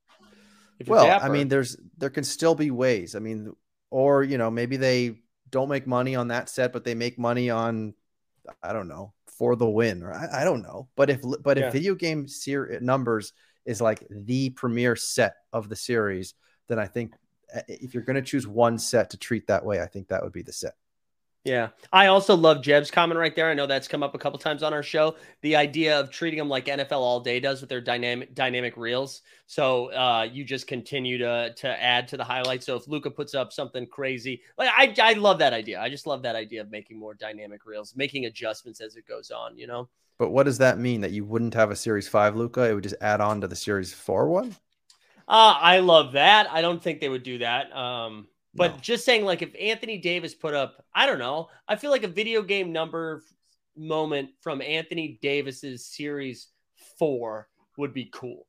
[0.87, 3.15] Well, I mean, there's there can still be ways.
[3.15, 3.53] I mean,
[3.91, 5.21] or you know, maybe they
[5.51, 7.93] don't make money on that set, but they make money on
[8.63, 10.87] I don't know for the win, or I, I don't know.
[10.95, 11.67] But if but Yeah.
[11.67, 13.33] if video game ser- numbers
[13.65, 16.33] is like the premier set of the series,
[16.67, 17.13] then I think
[17.55, 20.23] uh, if you're going to choose one set to treat that way, I think that
[20.23, 20.73] would be the set.
[21.43, 21.69] Yeah.
[21.91, 23.49] I also love Jeb's comment right there.
[23.49, 25.15] I know that's come up a couple times on our show.
[25.41, 29.23] The idea of treating them like NFL All Day does with their dynamic dynamic reels.
[29.47, 32.67] So uh, you just continue to to add to the highlights.
[32.67, 35.81] So if Luka puts up something crazy, like I I love that idea.
[35.81, 39.31] I just love that idea of making more dynamic reels, making adjustments as it goes
[39.31, 39.57] on.
[39.57, 39.89] You know.
[40.19, 41.01] But what does that mean?
[41.01, 42.69] That you wouldn't have a series five Luka?
[42.69, 44.55] It would just add on to the series four one.
[45.27, 46.51] Uh, I love that.
[46.51, 47.75] I don't think they would do that.
[47.75, 48.77] Um, but No.
[48.81, 52.07] just saying, like, if Anthony Davis put up, I don't know, I feel like a
[52.07, 53.23] video game number
[53.77, 56.47] moment from Anthony Davis's series
[56.97, 57.47] four
[57.77, 58.45] would be cool,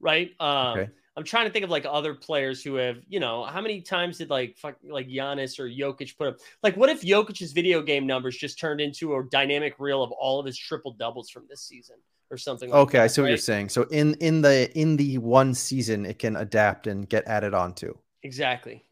[0.00, 0.32] right?
[0.40, 0.90] Um, Okay.
[1.16, 4.18] I'm trying to think of like other players who have, you know, how many times
[4.18, 6.38] did like fuck, like Giannis or Jokic put up?
[6.64, 10.40] Like, what if Jokic's video game numbers just turned into a dynamic reel of all
[10.40, 11.94] of his triple doubles from this season
[12.32, 12.68] or something?
[12.68, 13.68] Like Okay, I that, see what you're saying.
[13.68, 17.94] So in in the in the one season, it can adapt and get added onto.
[18.24, 18.84] Exactly.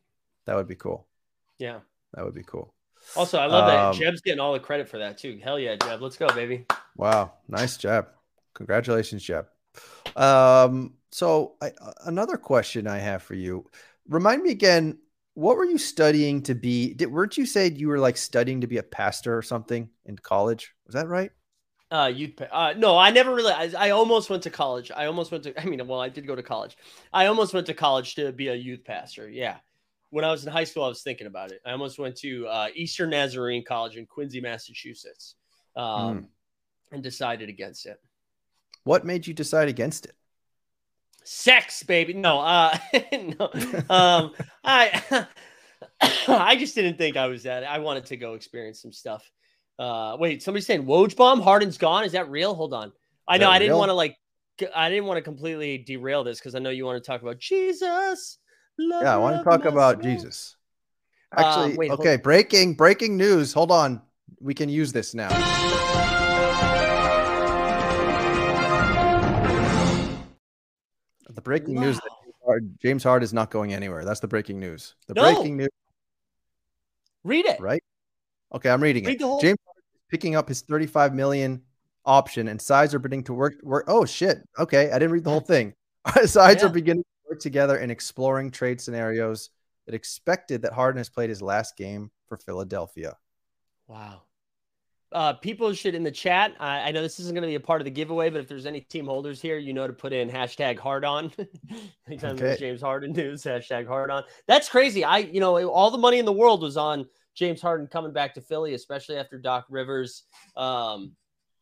[0.47, 1.07] That would be cool.
[1.59, 1.81] Yeah.
[2.15, 2.75] That would be cool.
[3.17, 5.41] Also, I love that Um, Jeb's getting all the credit for that too.
[5.43, 6.01] Hell yeah, Jeb.
[6.01, 6.67] Let's go, baby.
[6.97, 8.09] Wow, nice job.
[8.55, 9.47] Congratulations, Jeb.
[10.15, 11.73] Um, so I,
[12.05, 13.67] another question I have for you.
[14.09, 14.99] Remind me again
[15.35, 16.95] what were you studying to be?
[16.95, 20.17] Did, weren't you say you were like studying to be a pastor or something in
[20.17, 20.75] college?
[20.87, 21.31] Was that right?
[21.91, 22.41] Uh, youth.
[22.51, 23.53] Uh, no, I never really.
[23.53, 24.91] I, I almost went to college.
[24.91, 25.61] I almost went to.
[25.61, 26.77] I mean, well, I did go to college.
[27.13, 29.29] I almost went to college to be a youth pastor.
[29.29, 29.57] Yeah,
[30.13, 31.63] when I was in high school, I was thinking about it.
[31.65, 35.37] I almost went to uh, Eastern Nazarene College in Quincy, Massachusetts,
[35.75, 36.29] um,
[36.93, 37.99] and decided against it.
[38.85, 40.15] What made you decide against it?
[41.25, 42.13] Sex, baby.
[42.13, 42.77] No, uh,
[43.13, 43.51] no.
[43.89, 45.27] Um, I,
[46.29, 47.65] I just didn't think I was that.
[47.65, 49.29] I wanted to go experience some stuff.
[49.79, 52.05] Uh, wait, somebody's saying Woj bomb Harden's gone.
[52.05, 52.55] Is that real?
[52.55, 52.93] Hold on.
[53.27, 54.19] I know I didn't want to like.
[54.75, 57.39] I didn't want to completely derail this because I know you want to talk about
[57.39, 58.37] Jesus.
[58.79, 60.03] Yeah, I want to talk about soul.
[60.03, 60.57] Jesus.
[61.37, 63.53] Uh, Actually, wait, hold- okay, breaking breaking news.
[63.53, 64.03] Hold on.
[64.41, 65.29] We can use this now.
[71.29, 72.19] The breaking news that Wow.
[72.25, 74.05] James Hard- James Hard is not going anywhere.
[74.05, 74.95] That's the breaking news.
[75.07, 75.23] The No.
[75.35, 75.69] breaking news,
[77.25, 77.59] Read it.
[77.61, 77.83] right?
[78.55, 79.25] Okay, I'm reading Read it.
[79.25, 79.41] whole.
[79.41, 81.63] James Harden is picking up his 35 million
[82.05, 83.55] option, and sides are beginning to work.
[83.63, 83.85] Work.
[83.89, 84.47] Oh shit.
[84.59, 85.75] Okay, I didn't read the whole thing.
[86.27, 86.69] sides Yeah.
[86.69, 89.51] are beginning work together and exploring trade scenarios.
[89.87, 93.17] It expected that Harden has played his last game for Philadelphia.
[93.89, 94.23] Wow.
[95.11, 96.55] Uh, people should in the chat.
[96.61, 98.49] I, I know this isn't going to be a part of the giveaway, but if
[98.49, 101.33] there's any team holders here, you know to put in hashtag hard on.
[102.07, 102.61] Anytime there's Okay.
[102.61, 104.25] James Harden news, hashtag hard on.
[104.47, 105.05] That's crazy.
[105.05, 108.35] I, you know, all the money in the world was on James Harden coming back
[108.35, 110.25] to Philly, especially after Doc Rivers.
[110.57, 111.13] Um,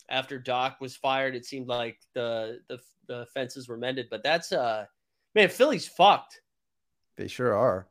[0.09, 4.09] after Doc was fired, it seemed like the the the fences were mended.
[4.11, 4.87] But that's uh,
[5.35, 6.41] man, Philly's fucked.
[7.17, 7.87] They sure are.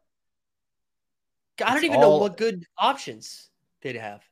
[1.62, 3.50] I don't It's even know what good options
[3.82, 4.24] they'd have.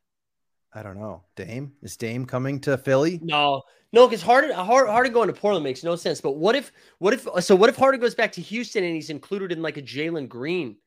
[0.74, 1.24] I don't know.
[1.36, 3.20] Dame is Dame coming to Philly?
[3.22, 6.22] No, no, because Harden, Hard- Harden going to Portland makes no sense.
[6.22, 9.10] But what if, what if, so what if Harden goes back to Houston and he's
[9.10, 10.78] included in like a Jalen Green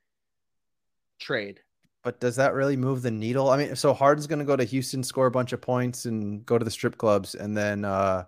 [1.19, 1.61] trade?
[2.03, 3.51] But does that really move the needle?
[3.51, 6.45] I mean, so Harden's going to go to Houston, score a bunch of points, and
[6.47, 8.25] go to the strip clubs, and then uh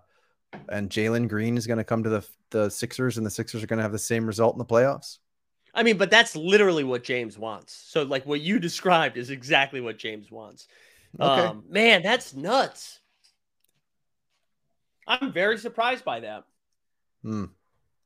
[0.69, 3.67] and Jalen Green is going to come to the the Sixers, and the Sixers are
[3.67, 5.17] going to have the same result in the playoffs.
[5.73, 7.73] I mean, but that's literally what James wants.
[7.73, 10.67] So like what you described is exactly what James wants.
[11.19, 11.47] Okay.
[11.47, 12.99] Um, man, that's nuts.
[15.07, 16.45] I'm very surprised by that.
[17.23, 17.45] Hmm.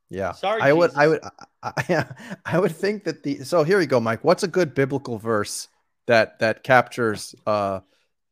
[0.10, 0.32] Yeah.
[0.32, 0.92] Sorry, I would.
[0.96, 1.20] I would.
[1.62, 2.06] I, I,
[2.46, 3.44] I would think that the.
[3.44, 4.24] So here we go, Mike.
[4.24, 5.68] What's a good biblical verse
[6.06, 7.82] that that captures uh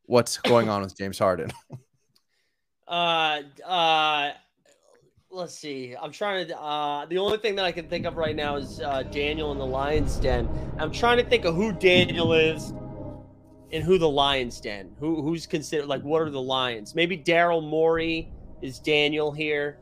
[0.04, 1.52] what's going on with James Harden?
[2.88, 4.30] Uh, uh,
[5.30, 5.94] let's see.
[6.00, 6.58] I'm trying to.
[6.58, 9.58] Uh, the only thing that I can think of right now is uh, Daniel in
[9.58, 10.48] the Lions Den.
[10.78, 12.72] I'm trying to think of who Daniel is
[13.72, 14.94] and who the Lions Den.
[15.00, 16.94] Who who's considered like what are the Lions?
[16.94, 18.30] Maybe Daryl Morey
[18.62, 19.78] is Daniel here,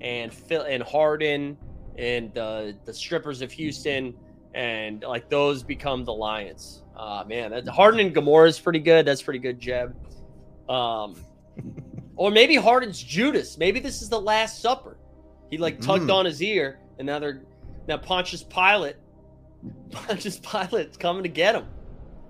[0.00, 1.56] and Phil and Harden
[1.96, 4.14] and the the strippers of Houston,
[4.54, 6.82] and like those become the Lions.
[6.94, 9.06] Uh man, that Harden and Gomorrah is pretty good.
[9.06, 9.96] That's pretty good, Jeb.
[10.68, 11.16] Um.
[12.16, 13.58] Or maybe Harden's Judas.
[13.58, 14.96] Maybe this is the Last Supper.
[15.50, 16.14] He like tugged Mm.
[16.14, 17.42] on his ear, and now they're
[17.88, 18.96] now Pontius Pilate.
[19.90, 21.66] Pontius Pilate's coming to get him.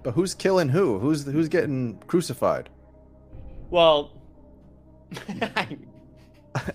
[0.02, 0.98] But who's killing who?
[0.98, 2.68] Who's who's getting crucified?
[3.70, 4.12] Well,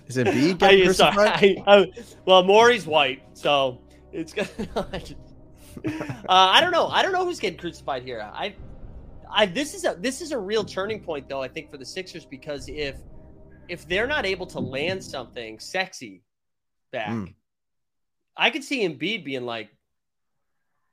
[0.07, 1.63] Is it B I, getting sorry, crucified?
[1.67, 1.91] I- I-
[2.25, 3.79] well, Morey's white, so
[4.11, 4.47] it's gonna.
[4.75, 4.83] uh,
[6.29, 6.87] I don't know.
[6.87, 8.21] I don't know who's getting crucified here.
[8.33, 8.55] I,
[9.31, 11.41] I this is a this is a real turning point though.
[11.41, 12.97] I think for the Sixers because if
[13.67, 16.23] if they're not able to land something sexy
[16.91, 17.33] back, Mm.
[18.35, 19.69] I could see Embiid being like,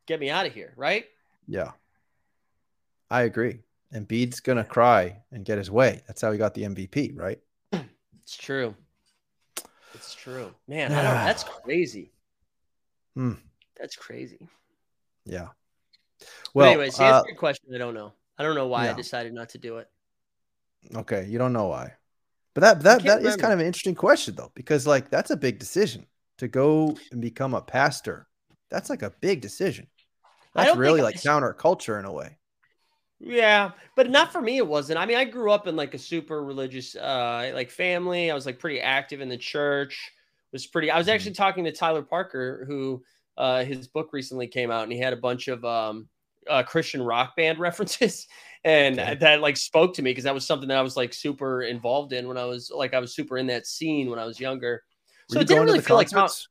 [0.07, 1.07] "Get me out of here!" Right?
[1.47, 1.73] Yeah.
[3.11, 3.61] I agree.
[3.95, 6.03] Embiid's gonna cry and get his way.
[6.07, 7.41] That's how he got the MVP, right?
[8.23, 8.75] It's true.
[9.93, 10.93] It's true, man.
[10.93, 12.11] I don't, that's crazy.
[13.15, 13.35] Hmm.
[13.79, 14.49] That's crazy.
[15.27, 15.49] Yeah.
[16.55, 18.15] Well, anyways, to uh, answer your question, I don't know.
[18.39, 19.89] I don't know why I decided not to do it.
[20.97, 21.93] okay, you don't know why.
[22.55, 25.37] But that that that is kind of an interesting question though, because like that's a
[25.37, 26.07] big decision
[26.39, 28.29] to go and become a pastor.
[28.71, 29.89] That's like a big decision.
[30.55, 32.39] That's really like I- counterculture in a way.
[33.21, 34.59] Yeah, but not for me.
[34.59, 34.99] It wasn't.
[34.99, 38.31] I mean, I grew up in like a super religious, uh, like family.
[38.31, 40.13] I was like pretty active in the church.
[40.53, 40.91] Was pretty.
[40.91, 41.43] I was actually Mm-hmm.
[41.43, 43.03] talking to Tyler Parker, who
[43.39, 46.09] uh, his book recently came out, and he had a bunch of um,
[46.49, 48.27] uh, Christian rock band references,
[48.65, 49.15] and Okay.
[49.17, 52.13] that like spoke to me because that was something that I was like super involved
[52.13, 54.83] in when I was like I was super in that scene when I was younger.
[55.29, 56.49] Were So you it didn't really feel like concerts?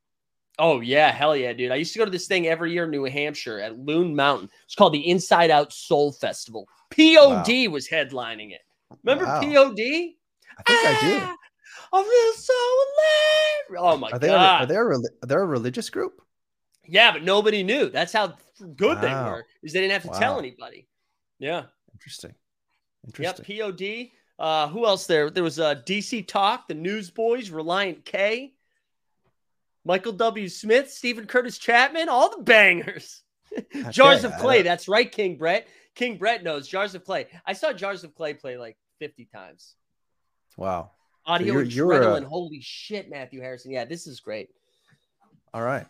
[0.60, 1.72] Oh yeah, hell yeah, dude!
[1.72, 4.50] I used to go to this thing every year in New Hampshire at Loon Mountain.
[4.66, 6.68] It's called the Inside Out Soul Festival.
[6.92, 8.62] POD was headlining it.
[9.04, 9.40] Remember Wow.
[9.40, 9.80] POD?
[9.80, 11.20] I think I do.
[11.20, 11.36] Ah,
[11.94, 12.54] I feel so
[13.80, 13.96] alive.
[13.96, 14.62] Oh my Are they a, god!
[14.62, 16.22] are they a, are they a religious group?
[16.86, 17.90] Yeah, but nobody knew.
[17.90, 18.36] That's how
[18.76, 19.32] good they Wow.
[19.32, 19.46] were.
[19.62, 20.88] Is they didn't have to tell anybody.
[21.40, 21.66] Yeah.
[21.94, 22.34] Interesting.
[23.06, 23.46] Interesting.
[23.48, 23.78] Yep.
[23.78, 24.12] POD.
[24.40, 25.30] Uh, who else there?
[25.30, 28.54] There was uh, DC Talk, the Newsboys, Relient K,
[29.86, 30.48] Michael W.
[30.50, 33.22] Smith, Steven Curtis Chapman, all the bangers.
[33.92, 34.62] Jars of Clay.
[34.62, 35.68] That's right, King Brett.
[35.96, 37.28] King Brett knows Jars of Clay.
[37.46, 39.76] I saw Jars of Clay play like 50 times.
[40.58, 40.92] Wow.
[41.26, 42.24] Audio you're- you're, uh, adrenaline.
[42.26, 43.72] Holy shit, Matthew Harrison.
[43.72, 44.50] Yeah, this is great.
[45.54, 45.86] All right.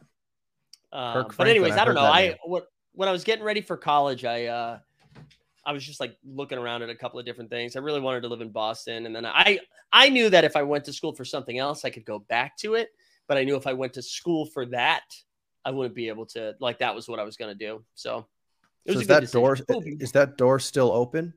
[0.94, 2.02] Uh, but anyways, I don't know.
[2.02, 2.36] I name.
[2.46, 4.80] what when I was getting ready for college, I uh
[5.66, 7.76] I was just like looking around at a couple of different things.
[7.76, 9.60] I really wanted to live in Boston, and then I
[9.92, 12.58] I knew that if I went to school for something else, I could go back
[12.58, 12.90] to it.
[13.28, 15.04] But I knew if I went to school for that,
[15.66, 16.56] I wouldn't be able to.
[16.60, 17.84] Like that was what I was going to do.
[17.96, 18.28] So
[18.86, 19.42] it So is that decision.
[19.42, 21.34] door Oh, is that door still open?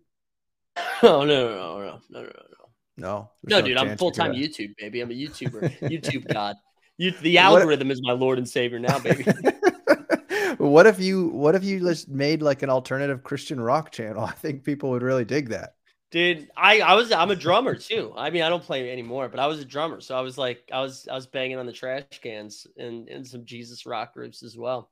[1.02, 2.56] no, no, no, no, no, no, no, no.
[2.98, 3.30] No.
[3.44, 5.00] No, dude, I'm full time YouTube, baby.
[5.00, 6.56] I'm a YouTuber, YouTube god.
[6.98, 9.24] You, the algorithm is my Lord and Savior now, baby.
[10.56, 14.24] what if you what if you just made like an alternative Christian rock channel?
[14.24, 15.74] I think people would really dig that.
[16.10, 18.12] Dude, I I was I'm a drummer too.
[18.16, 20.70] I mean, I don't play anymore, but I was a drummer, so I was like
[20.72, 24.42] I was I was banging on the trash cans and and some Jesus rock groups
[24.42, 24.90] as well.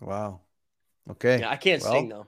[0.00, 0.40] Wow.
[1.08, 1.40] Okay.
[1.40, 2.26] Yeah, I can't well, sing though.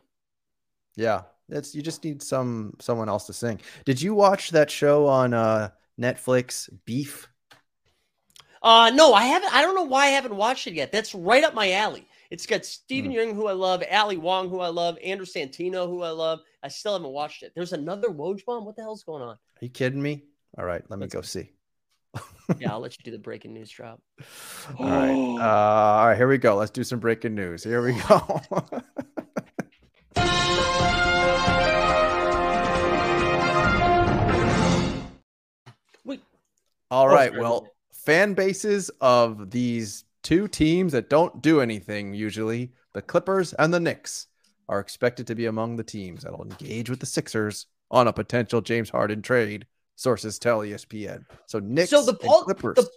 [0.96, 1.22] Yeah.
[1.48, 3.60] It's you just need some someone else to sing.
[3.84, 7.28] Did you watch that show on uh Netflix, Beef?
[8.62, 9.52] Uh no, I haven't.
[9.54, 10.92] I don't know why I haven't watched it yet.
[10.92, 12.06] That's right up my alley.
[12.30, 13.16] It's got Steven Hmm.
[13.18, 16.40] Yeun, who I love, Ali Wong, who I love, Andrew Santino, who I love.
[16.62, 17.52] I still haven't watched it.
[17.54, 18.64] There's another Woj bomb.
[18.64, 19.30] What the hell's going on?
[19.34, 20.24] Are you kidding me?
[20.56, 21.50] All right, let me Let's go see.
[22.58, 24.00] Yeah, I'll let you do the breaking news drop.
[24.78, 25.10] All right.
[25.10, 26.56] Uh, all right, here we go.
[26.56, 27.64] Let's do some breaking news.
[27.64, 28.40] Here we go.
[36.04, 36.20] Wait,
[36.90, 37.68] all Oh, Well,
[38.04, 43.80] fan bases of these two teams that don't do anything usually, the Clippers and the
[43.80, 44.26] Knicks,
[44.68, 48.60] are expected to be among the teams that'll engage with the Sixers on a potential
[48.60, 49.66] James Harden trade.
[49.96, 51.24] Sources tell ESPN.
[51.46, 52.76] So Knicks so the Paul Clippers.
[52.76, 52.88] the,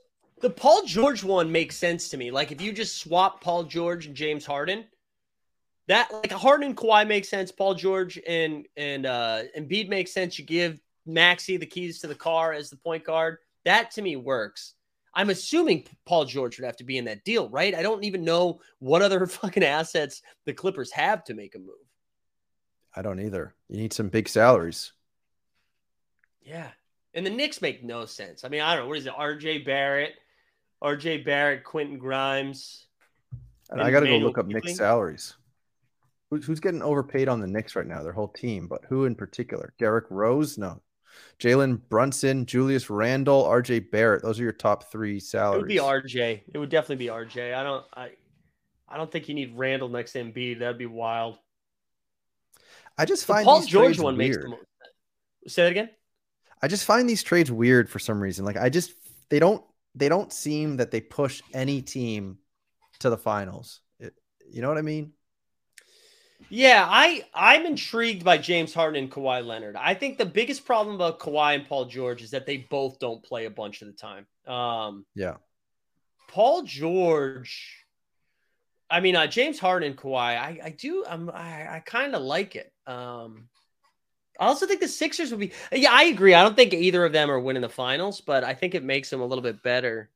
[0.42, 2.32] the Paul George one makes sense to me.
[2.32, 4.86] Like if you just swap Paul George and James Harden,
[5.88, 7.52] that like Harden and Kawhi makes sense.
[7.52, 10.40] Paul George and and uh Embiid makes sense.
[10.40, 13.40] You give Maxey the keys to the car as the point guard.
[13.66, 14.75] That to me works.
[15.16, 17.74] I'm assuming Paul George would have to be in that deal, right?
[17.74, 21.76] I don't even know what other fucking assets the Clippers have to make a move.
[22.96, 23.54] I don't either.
[23.70, 24.94] You need some big salaries.
[26.42, 26.70] Yeah.
[27.14, 28.44] And the Knicks make no sense.
[28.44, 28.90] I mean, I don't know.
[28.90, 29.14] What is it?
[29.14, 30.14] RJ Barrett,
[30.84, 32.86] RJ Barrett, Quentin Grimes.
[33.70, 35.36] And I got to go look up Knicks salaries.
[36.30, 38.04] Who's, who's getting overpaid on the Knicks right now?
[38.04, 39.74] Their whole team, but who in particular?
[39.80, 40.58] Derrick Rose?
[40.58, 40.82] No.
[41.40, 44.22] Jalen Brunson, Julius Randle, RJ Barrett.
[44.24, 45.62] Those are your top three It salaries.
[45.62, 46.42] would be RJ.
[46.54, 47.54] It would definitely be RJ.
[47.56, 48.12] I don't I
[48.88, 50.60] I don't think you need Randle next to Embiid.
[50.60, 51.38] That'd be wild.
[52.98, 54.46] I just The find Paul these George trades one makes weird.
[54.46, 54.64] the most
[55.48, 55.90] Say that again?
[56.62, 58.46] I just find these trades weird for some reason.
[58.46, 58.94] Like I just
[59.30, 59.64] they don't
[59.94, 62.38] they don't seem that they push any team
[63.00, 63.82] to the finals.
[64.00, 64.14] It-
[64.50, 65.12] you know what I mean?
[66.50, 69.76] Yeah, I I'm intrigued by James Harden and Kawhi Leonard.
[69.76, 73.24] I think the biggest problem about Kawhi and Paul George is that they both don't
[73.24, 74.28] play a bunch of the time.
[74.48, 75.36] Um, Yeah.
[76.28, 77.86] Paul George,
[78.90, 82.22] I mean uh, James Harden and Kawhi, I I do I'm, I I kind of
[82.22, 82.72] like it.
[82.86, 83.50] Um,
[84.40, 85.54] I also think the Sixers would be.
[85.72, 86.34] Yeah, I agree.
[86.34, 89.10] I don't think either of them are winning the finals, but I think it makes
[89.10, 90.10] them a little bit better.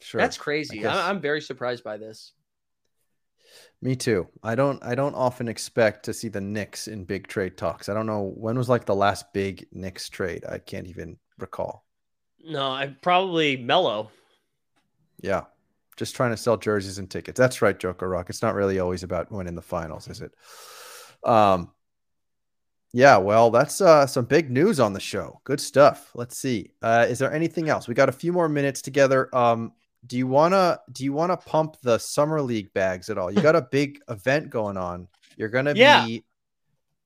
[0.00, 0.20] Sure.
[0.20, 0.84] That's crazy.
[0.84, 2.32] I, I'm very surprised by this.
[3.86, 4.26] Me too.
[4.42, 7.88] I don't I don't often expect to see the Knicks in big trade talks.
[7.88, 10.44] I don't know when was like the last big Knicks trade.
[10.44, 11.84] I can't even recall.
[12.44, 14.10] No, I probably Melo.
[15.20, 15.42] Yeah.
[15.96, 17.38] Just trying to sell jerseys and tickets.
[17.38, 18.28] That's right, Joker Rock.
[18.28, 20.32] It's not really always about winning the finals, is it?
[21.22, 21.70] Um
[22.92, 25.40] yeah, well, that's uh some big news on the show.
[25.44, 26.10] Good stuff.
[26.12, 26.72] Let's see.
[26.82, 27.86] Uh is there anything else?
[27.86, 29.32] We got a few more minutes together.
[29.32, 29.74] Um
[30.06, 33.30] do you wanna do you wanna pump the summer league bags at all?
[33.30, 35.08] You got a big event going on.
[35.36, 36.04] You're gonna Yeah.
[36.04, 36.24] be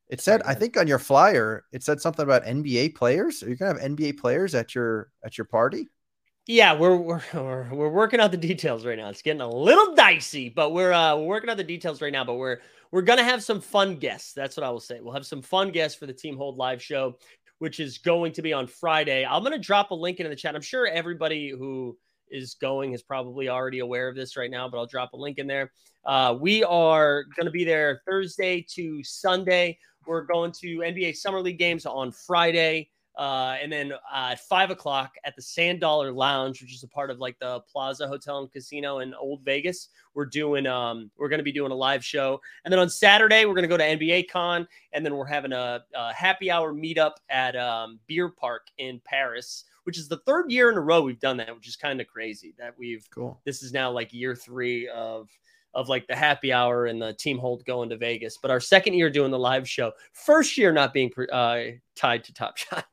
[0.09, 3.45] it said, I think on your flyer, it said something about NBA players.
[3.45, 5.87] Are you gonna have NBA players at your at your party?
[6.47, 9.09] Yeah, we're, we're we're we're working out the details right now.
[9.09, 12.25] It's getting a little dicey, but we're uh we're working out the details right now.
[12.25, 12.59] But we're
[12.91, 14.33] we're gonna have some fun guests.
[14.33, 14.99] That's what I will say.
[15.01, 17.17] We'll have some fun guests for the Team Hold live show,
[17.61, 19.25] which is going to be on Friday.
[19.25, 20.57] I'm gonna drop a link into the chat.
[20.57, 21.97] I'm sure everybody who
[22.31, 25.39] is going is probably already aware of this right now, but I'll drop a link
[25.39, 25.73] in there.
[26.05, 29.79] Uh, we are gonna be there Thursday to Sunday.
[30.07, 32.91] We're going to NBA Summer League games on Friday.
[33.21, 36.89] Uh, and then uh, at five o'clock at the Sand Dollar Lounge, which is a
[36.89, 41.29] part of like the Plaza Hotel and Casino in Old Vegas, we're doing um we're
[41.29, 42.41] going to be doing a live show.
[42.65, 45.53] And then on Saturday we're going to go to NBA Con, and then we're having
[45.53, 50.53] a, a happy hour meetup at um, Beer Park in Paris, which is the third
[50.53, 53.41] year in a row we've done that, which is kind of crazy that we've Cool.
[53.45, 55.29] this is now like year three of
[55.75, 58.39] of like the happy hour and the team hold going to Vegas.
[58.41, 61.63] But our second year doing the live show, first year not being uh,
[61.97, 62.87] tied to Top Shot.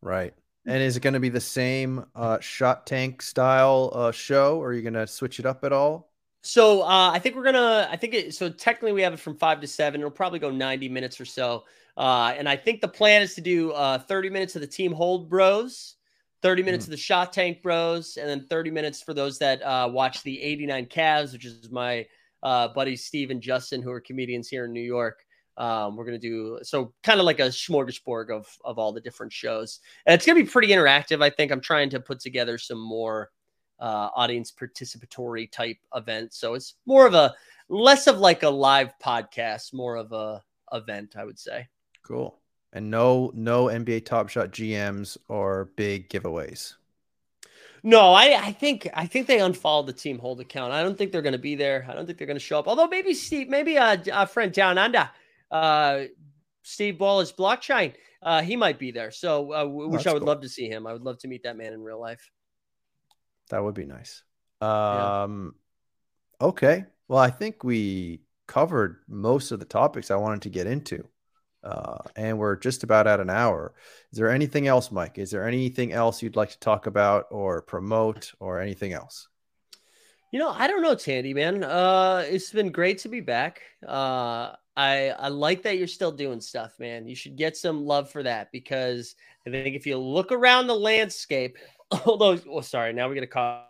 [0.00, 0.34] Right.
[0.66, 4.70] And is it going to be the same uh, shot tank style uh, show, or
[4.70, 6.10] are you going to switch it up at all?
[6.42, 7.86] so uh, I think we're gonna.
[7.88, 8.34] I think it.
[8.34, 10.00] So technically we have it from five to seven.
[10.00, 11.62] It'll probably go ninety minutes or so.
[11.96, 14.92] Uh, and I think the plan is to do uh, thirty minutes of the team
[14.92, 15.96] hold bros.
[16.42, 16.88] 30 minutes Mm.
[16.88, 20.42] of the shot tank bros and then 30 minutes for those that uh, watch the
[20.42, 22.04] 89 Cavs, which is my
[22.42, 25.24] uh, buddies Steve and Justin, who are comedians here in New York.
[25.56, 29.32] Um, we're gonna do so kind of like a smorgasbord of of all the different
[29.32, 29.78] shows.
[30.04, 31.22] And it's gonna be pretty interactive.
[31.22, 33.30] I think I'm trying to put together some more
[33.78, 36.34] uh, audience participatory type event.
[36.34, 37.32] So it's more of a
[37.68, 41.68] less of like a live podcast, more of a event, I would say.
[42.02, 42.38] Cool.
[42.72, 46.74] And no, no NBA Top Shot GMs or big giveaways.
[47.82, 50.72] No, I, I think I think they unfollowed the team hold account.
[50.72, 51.84] I don't think they're going to be there.
[51.88, 52.68] I don't think they're going to show up.
[52.68, 55.10] Although maybe Steve, maybe uh, a friend down under,
[55.50, 56.04] uh,
[56.62, 59.10] Steve Wallace blockchain, uh, he might be there.
[59.10, 60.28] So, uh, w- which I would cool.
[60.28, 60.86] love to see him.
[60.86, 62.30] I would love to meet that man in real life.
[63.50, 64.22] That would be nice.
[64.60, 65.22] Yeah.
[65.24, 65.56] Um,
[66.40, 66.84] okay.
[67.08, 71.04] Well, I think we covered most of the topics I wanted to get into.
[71.62, 73.72] Uh, and we're just about at an hour.
[74.10, 75.18] Is there anything else, Mike?
[75.18, 79.28] Is there anything else you'd like to talk about or promote or anything else?
[80.32, 81.62] You know, I don't know, Tandy, man.
[81.62, 83.60] Uh, it's been great to be back.
[83.86, 87.06] Uh, I I like that you're still doing stuff, man.
[87.06, 89.14] You should get some love for that because
[89.46, 91.58] I think if you look around the landscape,
[92.06, 93.66] although, oh, sorry, now we're gonna call.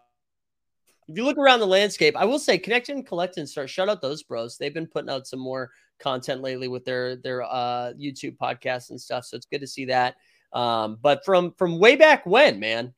[1.09, 3.69] If you look around the landscape, I will say, connect and collect and start.
[3.69, 4.57] Shout out those bros.
[4.57, 9.01] They've been putting out some more content lately with their their uh, YouTube podcasts and
[9.01, 9.25] stuff.
[9.25, 10.17] So it's good to see that.
[10.53, 12.95] Um, but from from way back when, man,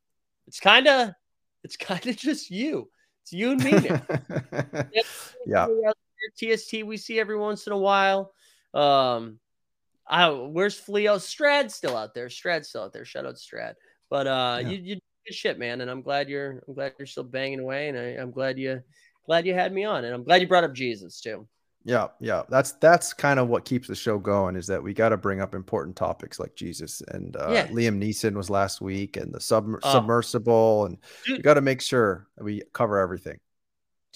[0.47, 1.11] it's kind of
[1.63, 2.91] it's kind of just you.
[3.23, 3.73] It's you and me
[5.47, 5.67] yeah.
[6.37, 8.33] TST we see every once in a while.
[8.75, 9.39] Um,
[10.07, 11.21] I where's Fleo?
[11.21, 12.29] Strad's still out there.
[12.29, 13.05] Strad's still out there.
[13.05, 13.77] Shout out Strad.
[14.11, 14.69] But uh, Yeah.
[14.69, 15.81] you you good shit, man.
[15.81, 18.83] And I'm glad you're I'm glad you're still banging away, and I, I'm glad you
[19.27, 21.49] glad you had me on, and I'm glad you brought up Jesus too.
[21.87, 22.43] Yeah, yeah.
[22.49, 25.41] That's that's kind of what keeps the show going is that we got to bring
[25.43, 27.67] up important topics like Jesus and uh, Yeah.
[27.67, 29.93] Liam Neeson was last week and the sub Oh.
[29.93, 33.39] submersible and we got to make sure that we cover everything.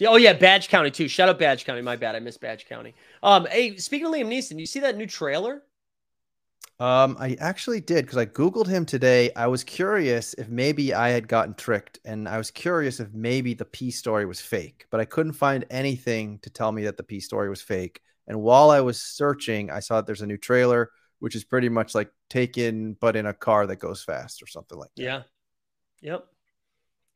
[0.07, 1.09] Oh yeah, Badge County too.
[1.09, 1.83] Shout out Badge County.
[1.83, 2.95] My bad, I missed Badge County.
[3.23, 5.63] Um, hey, speaking of Liam Neeson, you see that new trailer?
[6.81, 9.33] Um, I actually did because I googled him today.
[9.35, 13.53] I was curious if maybe I had gotten tricked, and I was curious if maybe
[13.55, 17.03] the P story was fake, but I couldn't find anything to tell me that the
[17.03, 18.01] P story was fake.
[18.29, 21.69] And while I was searching, I saw that there's a new trailer, which is pretty
[21.69, 25.03] much like taken, but in a car that goes fast or something like that.
[25.03, 25.23] Yeah.
[26.01, 26.29] Yep.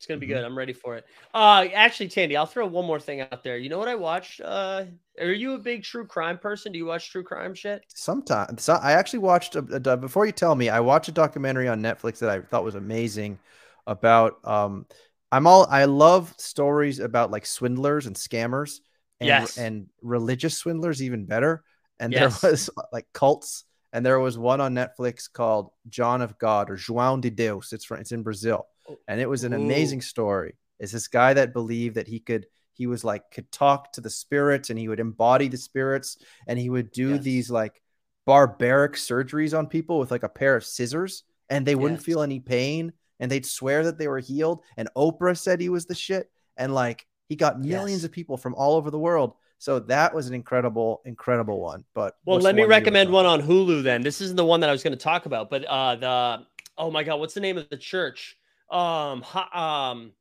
[0.03, 0.35] It's gonna be Mhm.
[0.35, 0.45] good.
[0.45, 1.07] I'm ready for it.
[1.33, 3.57] Uh actually, Tandy, I'll throw one more thing out there.
[3.57, 4.41] You know what I watched?
[4.41, 4.87] Uh
[5.21, 6.73] are you a big true crime person?
[6.73, 7.85] Do you watch true crime shit?
[7.95, 11.69] Sometimes so I actually watched a, a before you tell me, I watched a documentary
[11.69, 13.39] on Netflix that I thought was amazing
[13.87, 14.87] about um
[15.31, 18.81] I'm all I love stories about like swindlers and scammers
[19.21, 19.57] and Yes.
[19.57, 21.63] and religious swindlers even better.
[22.01, 22.41] And Yes.
[22.41, 26.77] there was like cults and there was one on Netflix called John of God or
[26.77, 27.73] João de Deus.
[27.73, 28.67] It's from it's in Brazil.
[29.09, 30.57] And it was an amazing story.
[30.78, 34.11] It's this guy that believed that he could he was like could talk to the
[34.11, 36.16] spirits and he would embody the spirits
[36.47, 37.22] and he would do Yes.
[37.22, 37.83] these like
[38.24, 42.05] barbaric surgeries on people with like a pair of scissors and they wouldn't Yes.
[42.07, 45.87] feel any pain and they'd swear that they were healed and Oprah said he was
[45.87, 48.05] the shit and like he got millions Yes.
[48.05, 52.16] of people from all over the world so that was an incredible incredible one but
[52.24, 54.03] Well, let me one you were recommend one on Hulu then.
[54.03, 56.47] This isn't the one that I was going to talk about, but uh the
[56.78, 58.39] oh my god, what's the name of the church?
[58.73, 60.12] Um um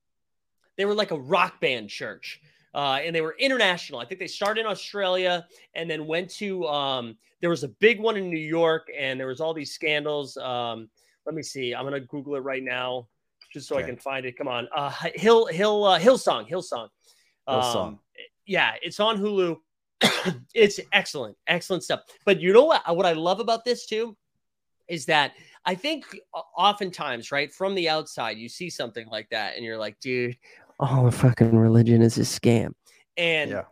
[0.78, 2.42] they were like a rock band church.
[2.74, 4.00] Uh, and they were international.
[4.00, 5.46] I think they started in Australia
[5.76, 9.28] and then went to um there was a big one in New York and there
[9.28, 10.38] was all these scandals.
[10.38, 10.90] Um
[11.26, 11.74] let me see.
[11.74, 13.08] I'm gonna Google it right now
[13.52, 14.38] just so I can find it.
[14.38, 14.68] Come on.
[14.76, 16.88] Uh Hill Hill uh, Hillsong, Hillsong.
[17.48, 17.88] Hillsong.
[17.88, 18.00] Um,
[18.46, 19.58] yeah, it's on Hulu.
[20.54, 22.02] it's excellent, excellent stuff.
[22.26, 22.96] But you know what?
[22.96, 24.16] What I love about this too
[24.88, 25.34] is that
[25.66, 26.06] I think
[26.58, 30.38] oftentimes, right from the outside, you see something like that, and you're like, dude,
[30.80, 32.74] all the fucking religion is a scam.
[33.18, 33.64] And yeah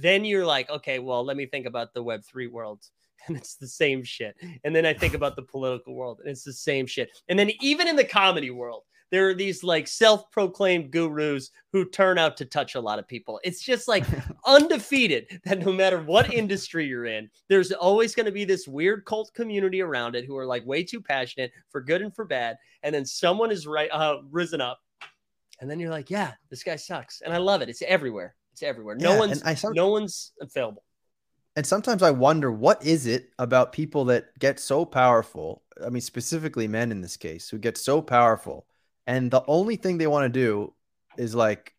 [0.00, 2.82] then you're like, okay, well, let me think about the Web three world.
[3.26, 4.36] and it's the same shit.
[4.64, 7.10] And then I think about the political world, and it's the same shit.
[7.28, 12.18] And then even in the comedy world, there are these like self-proclaimed gurus who turn
[12.18, 13.38] out to touch a lot of people.
[13.44, 14.04] It's just like
[14.46, 19.04] undefeated that no matter what industry you're in, there's always going to be this weird
[19.04, 22.56] cult community around it who are like way too passionate for good and for bad.
[22.82, 24.80] And then someone is right uh, risen up,
[25.60, 27.68] and then you're like, yeah, this guy sucks, and I love it.
[27.68, 28.34] It's everywhere.
[28.52, 28.96] It's everywhere.
[28.96, 30.84] No Yeah, one's some- no one's available.
[31.56, 35.62] and sometimes I wonder what is it about people that get so powerful?
[35.84, 38.66] I mean, specifically men in this case, who get so powerful,
[39.06, 40.72] and the only thing they want to do
[41.16, 41.74] is like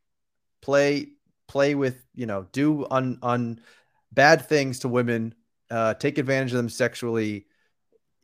[0.61, 1.09] play
[1.47, 3.59] play with you know do un un
[4.11, 5.35] bad things to women,
[5.69, 7.45] uh, take advantage of them sexually.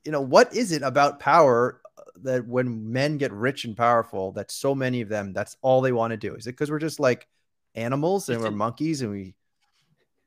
[0.06, 4.32] You know what is it about power uh, that when men get rich and powerful,
[4.34, 6.36] that so many of them that's all they want to do?
[6.36, 7.28] Is it because we're just like
[7.76, 9.36] animals and It's we're an- monkeys and we?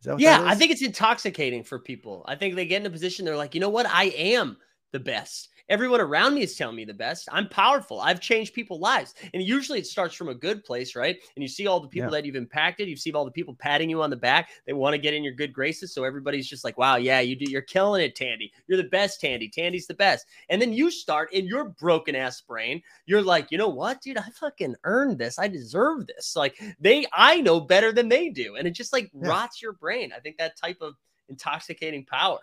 [0.01, 2.25] Is that what Yeah, I think it's intoxicating for people.
[2.29, 3.87] I think they get in a position they're like, you know what?
[3.87, 4.59] I am
[4.93, 5.49] the best.
[5.71, 7.27] Everyone around me is telling me the best.
[7.33, 7.99] I'm powerful.
[7.99, 9.15] I've changed people's lives.
[9.33, 11.17] And usually it starts from a good place, right?
[11.37, 12.21] And you see all the people Yeah.
[12.21, 12.87] that you've impacted.
[12.87, 14.51] You see all the people patting you on the back.
[14.67, 15.95] They want to get in your good graces.
[15.95, 18.53] So everybody's just like, wow, yeah, you do, you're killing it, Tandy.
[18.67, 19.49] You're the best, Tandy.
[19.49, 20.27] Tandy's the best.
[20.51, 22.83] And then you start in your broken ass brain.
[23.07, 24.19] You're like, you know what, dude?
[24.19, 25.39] I fucking earned this.
[25.39, 26.37] I deserve this.
[26.37, 28.57] Like they, I know better than they do.
[28.57, 29.29] And it just like Yeah.
[29.31, 30.12] rots your brain.
[30.15, 30.95] I think that type of
[31.31, 32.41] intoxicating power.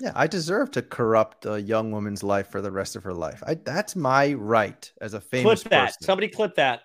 [0.00, 3.42] Yeah, I deserve to corrupt a young woman's life for the rest of her life.
[3.46, 5.86] I that's my right as a famous clip that.
[5.86, 6.02] person.
[6.02, 6.82] Somebody clip that.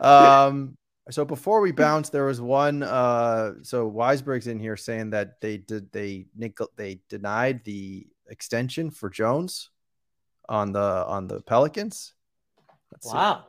[0.00, 0.76] um
[1.08, 5.56] so before we bounce, there was one uh so Weisberg's in here saying that they
[5.56, 6.26] did they
[6.76, 9.70] they denied the extension for Jones
[10.48, 12.12] on the on the Pelicans.
[12.92, 13.16] Let's see.
[13.16, 13.46] Wow.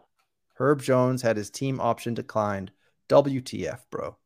[0.56, 2.72] Herb Jones had his team option declined.
[3.10, 4.18] WTF, bro.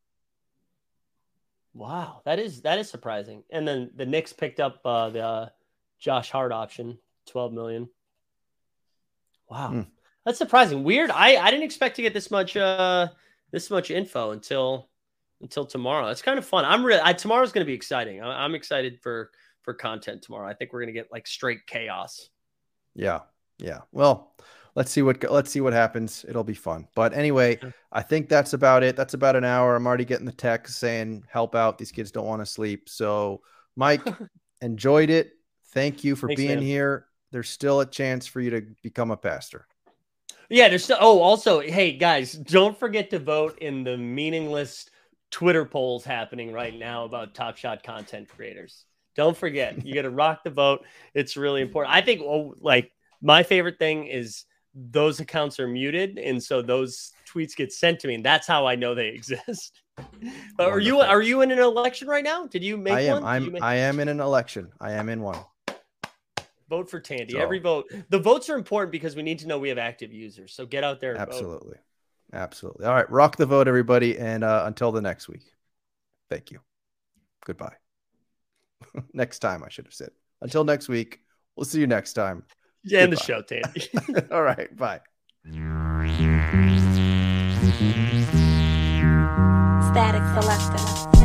[1.74, 2.22] Wow.
[2.26, 3.44] That is that is surprising.
[3.50, 5.50] And then the Knicks picked up uh, the uh,
[6.00, 6.98] Josh Hart option,
[7.28, 7.90] 12 million.
[9.50, 9.70] Wow.
[9.70, 9.82] Hmm.
[10.26, 10.84] That's surprising.
[10.84, 11.12] Weird.
[11.12, 13.08] I I didn't expect to get this much uh
[13.52, 14.90] this much info until
[15.42, 16.08] until tomorrow.
[16.08, 16.66] It's kind of fun.
[16.66, 18.22] I'm really I, tomorrow's going to be exciting.
[18.22, 19.32] I, I'm excited for
[19.64, 20.48] for content tomorrow.
[20.48, 22.30] I think we're going to get like straight chaos.
[22.96, 23.22] Yeah,
[23.58, 23.80] yeah.
[23.92, 24.36] Well,
[24.76, 26.26] let's see what let's see what happens.
[26.28, 26.88] It'll be fun.
[26.96, 27.74] But anyway, Sure.
[27.92, 28.96] I think that's about it.
[28.96, 29.76] That's about an hour.
[29.76, 31.78] I'm already getting the text saying help out.
[31.78, 32.90] These kids don't want to sleep.
[32.90, 33.42] So,
[33.76, 34.02] Mike,
[34.62, 35.34] enjoyed it.
[35.74, 36.64] Thank you for Thanks, being man.
[36.64, 37.06] here.
[37.32, 39.68] There's still a chance for you to become a pastor.
[40.50, 40.98] Yeah, there's still.
[41.00, 44.90] Oh, also, hey guys, don't forget to vote in the meaningless
[45.30, 48.84] Twitter polls happening right now about Top Shot content creators.
[49.16, 50.86] Don't forget, you got to rock the vote.
[51.14, 51.96] It's really important.
[51.96, 52.92] I think, oh, like
[53.22, 54.44] my favorite thing is
[54.74, 58.66] those accounts are muted, and so those tweets get sent to me, and that's how
[58.66, 59.82] I know they exist.
[60.58, 62.48] but are you are you in an election right now?
[62.48, 63.14] Did you make I am.
[63.16, 63.24] one?
[63.24, 63.52] I'm.
[63.52, 64.70] make- I am in an election.
[64.80, 65.38] I am in one.
[66.70, 67.34] vote for Tandy.
[67.34, 67.92] So- Every vote.
[68.10, 70.54] The votes are important because we need to know we have active users.
[70.54, 71.30] So get out there and vote.
[71.30, 71.78] Absolutely.
[72.34, 72.86] Absolutely.
[72.86, 73.10] All right.
[73.12, 74.18] Rock the vote, everybody.
[74.18, 75.44] And uh, until the next week,
[76.30, 76.62] thank you.
[77.46, 77.76] Goodbye.
[79.14, 80.12] next time, I should have said.
[80.42, 81.20] Until next week,
[81.56, 82.44] we'll see you next time.
[82.84, 83.90] Yeah, end the show, Tandy.
[84.32, 84.76] All right.
[84.76, 85.02] Bye.
[89.92, 91.21] Static Selector.